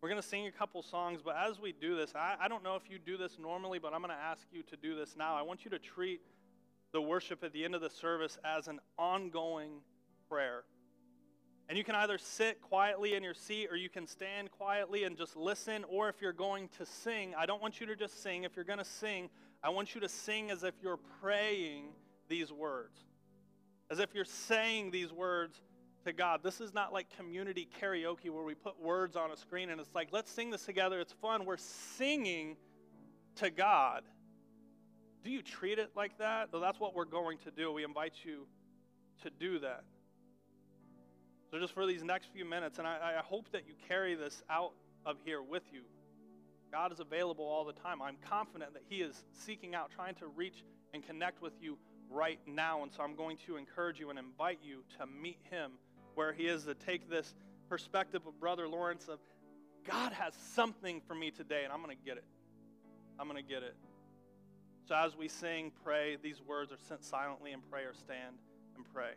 we're 0.01 0.09
going 0.09 0.21
to 0.23 0.29
sing 0.29 0.47
a 0.47 0.53
couple 0.53 0.81
songs, 0.83 1.21
but 1.25 1.35
as 1.37 1.59
we 1.59 1.73
do 1.73 1.97
this, 1.97 2.13
I, 2.15 2.37
I 2.41 2.47
don't 2.47 2.63
know 2.63 2.77
if 2.77 2.89
you 2.89 2.99
do 3.01 3.17
this 3.17 3.37
normally, 3.37 3.81
but 3.81 3.93
I'm 3.93 4.01
going 4.01 4.15
to 4.15 4.23
ask 4.23 4.47
you 4.53 4.63
to 4.65 4.77
do 4.77 4.95
this 4.95 5.17
now. 5.17 5.35
I 5.35 5.43
want 5.43 5.65
you 5.65 5.73
to 5.73 5.79
treat 5.79 6.21
the 6.93 7.03
worship 7.03 7.43
at 7.43 7.53
the 7.53 7.65
end 7.65 7.75
of 7.75 7.81
the 7.81 7.91
service 7.91 8.39
as 8.45 8.69
an 8.69 8.79
ongoing 8.97 9.81
prayer. 10.29 10.63
And 11.69 11.77
you 11.77 11.85
can 11.85 11.95
either 11.95 12.17
sit 12.17 12.63
quietly 12.63 13.15
in 13.15 13.23
your 13.23 13.35
seat 13.35 13.69
or 13.71 13.77
you 13.77 13.91
can 13.91 14.07
stand 14.07 14.51
quietly 14.51 15.05
and 15.05 15.19
just 15.19 15.37
listen. 15.37 15.85
Or 15.85 16.09
if 16.09 16.23
you're 16.23 16.33
going 16.33 16.69
to 16.79 16.87
sing, 16.87 17.35
I 17.37 17.45
don't 17.45 17.61
want 17.61 17.79
you 17.79 17.87
to 17.87 17.97
just 17.97 18.23
sing. 18.23 18.45
If 18.45 18.57
you're 18.57 18.65
going 18.65 18.79
to 18.79 18.85
sing, 18.85 19.29
I 19.63 19.69
want 19.69 19.95
you 19.95 20.01
to 20.01 20.09
sing 20.09 20.51
as 20.51 20.65
if 20.65 20.75
you're 20.83 20.99
praying 21.21 21.91
these 22.29 22.51
words, 22.51 22.99
as 23.91 23.99
if 23.99 24.15
you're 24.15 24.25
saying 24.25 24.93
these 24.93 25.13
words 25.13 25.61
to 26.07 26.13
God. 26.15 26.41
This 26.43 26.61
is 26.63 26.73
not 26.73 26.93
like 26.93 27.15
community 27.17 27.69
karaoke 27.83 28.31
where 28.31 28.45
we 28.45 28.55
put 28.55 28.81
words 28.81 29.15
on 29.15 29.31
a 29.31 29.37
screen 29.37 29.69
and 29.69 29.79
it's 29.79 29.95
like, 29.95 30.09
let's 30.11 30.31
sing 30.31 30.51
this 30.51 30.65
together. 30.65 31.01
It's 31.01 31.13
fun. 31.13 31.45
We're 31.45 31.59
singing 31.59 32.57
to 33.37 33.51
God. 33.51 34.05
Do 35.23 35.31
you 35.31 35.43
treat 35.43 35.79
it 35.79 35.91
like 35.95 36.17
that? 36.19 36.51
Though 36.51 36.61
that's 36.61 36.81
what 36.81 36.95
we're 36.95 37.05
going 37.05 37.37
to 37.45 37.51
do. 37.51 37.71
We 37.73 37.85
invite 37.85 38.15
you 38.25 38.47
to 39.23 39.31
do 39.31 39.59
that. 39.59 39.85
So, 41.51 41.59
just 41.59 41.73
for 41.73 41.87
these 41.87 42.03
next 42.03 42.31
few 42.33 42.45
minutes, 42.45 42.79
and 42.79 42.87
I, 42.87 43.15
I, 43.19 43.23
hope 43.23 43.51
that 43.53 43.67
you 43.67 43.73
carry 43.89 44.15
this 44.15 44.43
out 44.51 44.73
of 45.07 45.17
here 45.25 45.43
with 45.43 45.63
you. 45.73 45.81
God 46.71 46.93
is 46.93 47.01
available 47.01 47.47
all 47.47 47.65
the 47.65 47.73
time. 47.73 48.03
I'm 48.03 48.19
confident 48.29 48.75
that 48.75 48.83
He 48.89 48.97
is 48.97 49.25
seeking 49.33 49.75
out, 49.75 49.91
trying 49.95 50.15
to 50.17 50.27
reach 50.27 50.63
and 50.93 51.07
connect 51.07 51.41
with 51.41 51.55
you 51.61 51.79
right 52.11 52.39
now. 52.47 52.83
And 52.83 52.93
so 52.93 53.03
I'm 53.03 53.15
going 53.15 53.39
to 53.47 53.57
encourage 53.57 53.99
you 53.99 54.11
and 54.11 54.19
invite 54.19 54.59
you 54.63 54.83
to 54.99 55.07
meet 55.07 55.39
Him 55.51 55.73
where 56.15 56.35
He 56.35 56.49
is, 56.49 56.65
to 56.65 56.75
take 56.75 57.09
this 57.09 57.35
perspective 57.71 58.27
of 58.27 58.39
Brother 58.39 58.69
Lawrence 58.69 59.09
of 59.09 59.19
God 59.87 60.13
has 60.13 60.35
something 60.55 61.01
for 61.07 61.15
me 61.15 61.31
today, 61.31 61.65
and 61.65 61.73
I'm 61.73 61.83
going 61.83 61.97
to 61.97 62.05
get 62.05 62.19
it. 62.19 62.25
I'm 63.19 63.27
going 63.27 63.43
to 63.43 63.49
get 63.49 63.63
it. 63.63 63.75
So 64.87 64.95
as 64.95 65.17
we 65.17 65.29
sing, 65.29 65.73
pray, 65.83 66.17
these 66.23 66.43
words 66.43 66.73
are 66.73 66.79
sent 66.89 67.05
silently 67.05 67.53
in 67.53 67.61
prayer. 67.61 67.93
Stand 67.95 68.37
and 68.77 68.85
pray. 68.93 69.13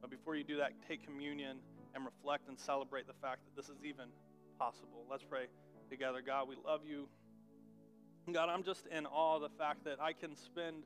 But 0.00 0.10
before 0.10 0.36
you 0.36 0.44
do 0.44 0.56
that, 0.58 0.72
take 0.88 1.04
communion 1.04 1.58
and 1.94 2.04
reflect 2.04 2.48
and 2.48 2.58
celebrate 2.58 3.06
the 3.06 3.14
fact 3.22 3.40
that 3.44 3.56
this 3.60 3.68
is 3.68 3.84
even 3.84 4.06
possible. 4.58 5.04
Let's 5.10 5.24
pray 5.24 5.46
together. 5.90 6.20
God, 6.24 6.48
we 6.48 6.56
love 6.64 6.80
you. 6.86 7.08
God, 8.32 8.48
I'm 8.48 8.62
just 8.62 8.86
in 8.88 9.06
awe 9.06 9.36
of 9.36 9.42
the 9.42 9.56
fact 9.56 9.84
that 9.84 10.00
I 10.00 10.12
can 10.12 10.34
spend 10.34 10.82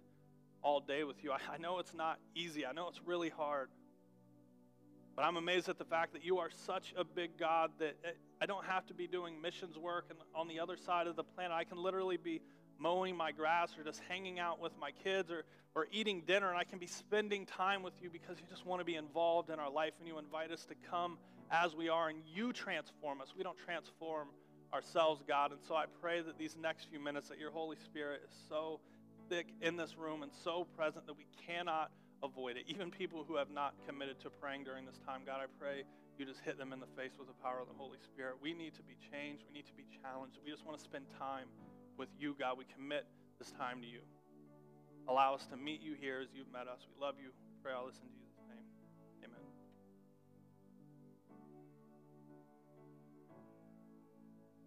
all 0.62 0.80
day 0.80 1.04
with 1.04 1.22
you. 1.24 1.32
I, 1.52 1.58
know 1.58 1.78
it's 1.78 1.94
not 1.94 2.18
easy, 2.34 2.66
I 2.66 2.72
know 2.72 2.88
it's 2.88 3.00
really 3.04 3.30
hard. 3.30 3.70
But 5.16 5.24
I'm 5.24 5.36
amazed 5.36 5.68
at 5.68 5.78
the 5.78 5.84
fact 5.84 6.12
that 6.12 6.24
you 6.24 6.38
are 6.38 6.50
such 6.50 6.94
a 6.96 7.04
big 7.04 7.36
God 7.38 7.72
that 7.78 7.96
I 8.40 8.46
don't 8.46 8.64
have 8.64 8.86
to 8.86 8.94
be 8.94 9.06
doing 9.06 9.40
missions 9.40 9.76
work 9.76 10.06
and 10.08 10.18
on 10.34 10.48
the 10.48 10.60
other 10.60 10.76
side 10.76 11.06
of 11.06 11.16
the 11.16 11.24
planet. 11.24 11.52
I 11.52 11.64
can 11.64 11.78
literally 11.78 12.16
be 12.16 12.40
mowing 12.80 13.16
my 13.16 13.30
grass 13.30 13.76
or 13.78 13.84
just 13.84 14.00
hanging 14.08 14.38
out 14.38 14.60
with 14.60 14.72
my 14.80 14.90
kids 14.90 15.30
or, 15.30 15.44
or 15.74 15.86
eating 15.92 16.22
dinner, 16.26 16.48
and 16.48 16.58
I 16.58 16.64
can 16.64 16.78
be 16.78 16.86
spending 16.86 17.46
time 17.46 17.82
with 17.82 17.94
you 18.02 18.10
because 18.10 18.38
you 18.38 18.46
just 18.48 18.66
want 18.66 18.80
to 18.80 18.84
be 18.84 18.96
involved 18.96 19.50
in 19.50 19.58
our 19.58 19.70
life 19.70 19.92
and 19.98 20.08
you 20.08 20.18
invite 20.18 20.50
us 20.50 20.64
to 20.66 20.74
come 20.90 21.18
as 21.50 21.74
we 21.74 21.88
are 21.88 22.08
and 22.08 22.18
you 22.26 22.52
transform 22.52 23.20
us. 23.20 23.34
We 23.36 23.44
don't 23.44 23.58
transform 23.58 24.28
ourselves, 24.72 25.22
God. 25.26 25.52
And 25.52 25.60
so 25.66 25.74
I 25.74 25.84
pray 26.00 26.22
that 26.22 26.38
these 26.38 26.56
next 26.60 26.88
few 26.90 27.00
minutes 27.00 27.28
that 27.28 27.38
your 27.38 27.50
Holy 27.50 27.76
Spirit 27.76 28.22
is 28.24 28.34
so 28.48 28.80
thick 29.28 29.48
in 29.60 29.76
this 29.76 29.96
room 29.96 30.22
and 30.22 30.32
so 30.44 30.66
present 30.76 31.06
that 31.06 31.16
we 31.16 31.26
cannot 31.46 31.90
avoid 32.22 32.56
it. 32.56 32.64
Even 32.68 32.90
people 32.90 33.24
who 33.26 33.36
have 33.36 33.50
not 33.50 33.74
committed 33.86 34.20
to 34.20 34.30
praying 34.30 34.64
during 34.64 34.86
this 34.86 34.98
time, 35.06 35.22
God, 35.26 35.40
I 35.42 35.46
pray 35.58 35.84
you 36.18 36.26
just 36.26 36.40
hit 36.40 36.58
them 36.58 36.72
in 36.72 36.80
the 36.80 36.90
face 37.00 37.12
with 37.18 37.28
the 37.28 37.38
power 37.42 37.60
of 37.60 37.68
the 37.68 37.74
Holy 37.78 37.96
Spirit. 38.04 38.36
We 38.42 38.52
need 38.52 38.74
to 38.74 38.82
be 38.82 38.92
changed. 39.10 39.42
We 39.48 39.54
need 39.54 39.66
to 39.66 39.72
be 39.72 39.86
challenged. 40.02 40.36
We 40.44 40.50
just 40.50 40.66
want 40.66 40.76
to 40.76 40.84
spend 40.84 41.06
time 41.18 41.48
with 42.00 42.08
you, 42.18 42.34
God. 42.40 42.56
We 42.56 42.64
commit 42.64 43.04
this 43.38 43.52
time 43.52 43.82
to 43.82 43.86
you. 43.86 44.00
Allow 45.06 45.34
us 45.34 45.44
to 45.52 45.56
meet 45.56 45.82
you 45.82 45.92
here 46.00 46.20
as 46.22 46.28
you've 46.34 46.50
met 46.50 46.66
us. 46.66 46.80
We 46.88 46.98
love 46.98 47.16
you. 47.22 47.28
Pray 47.62 47.74
all 47.74 47.86
this 47.86 48.00
in 48.00 48.08
Jesus. 48.08 48.19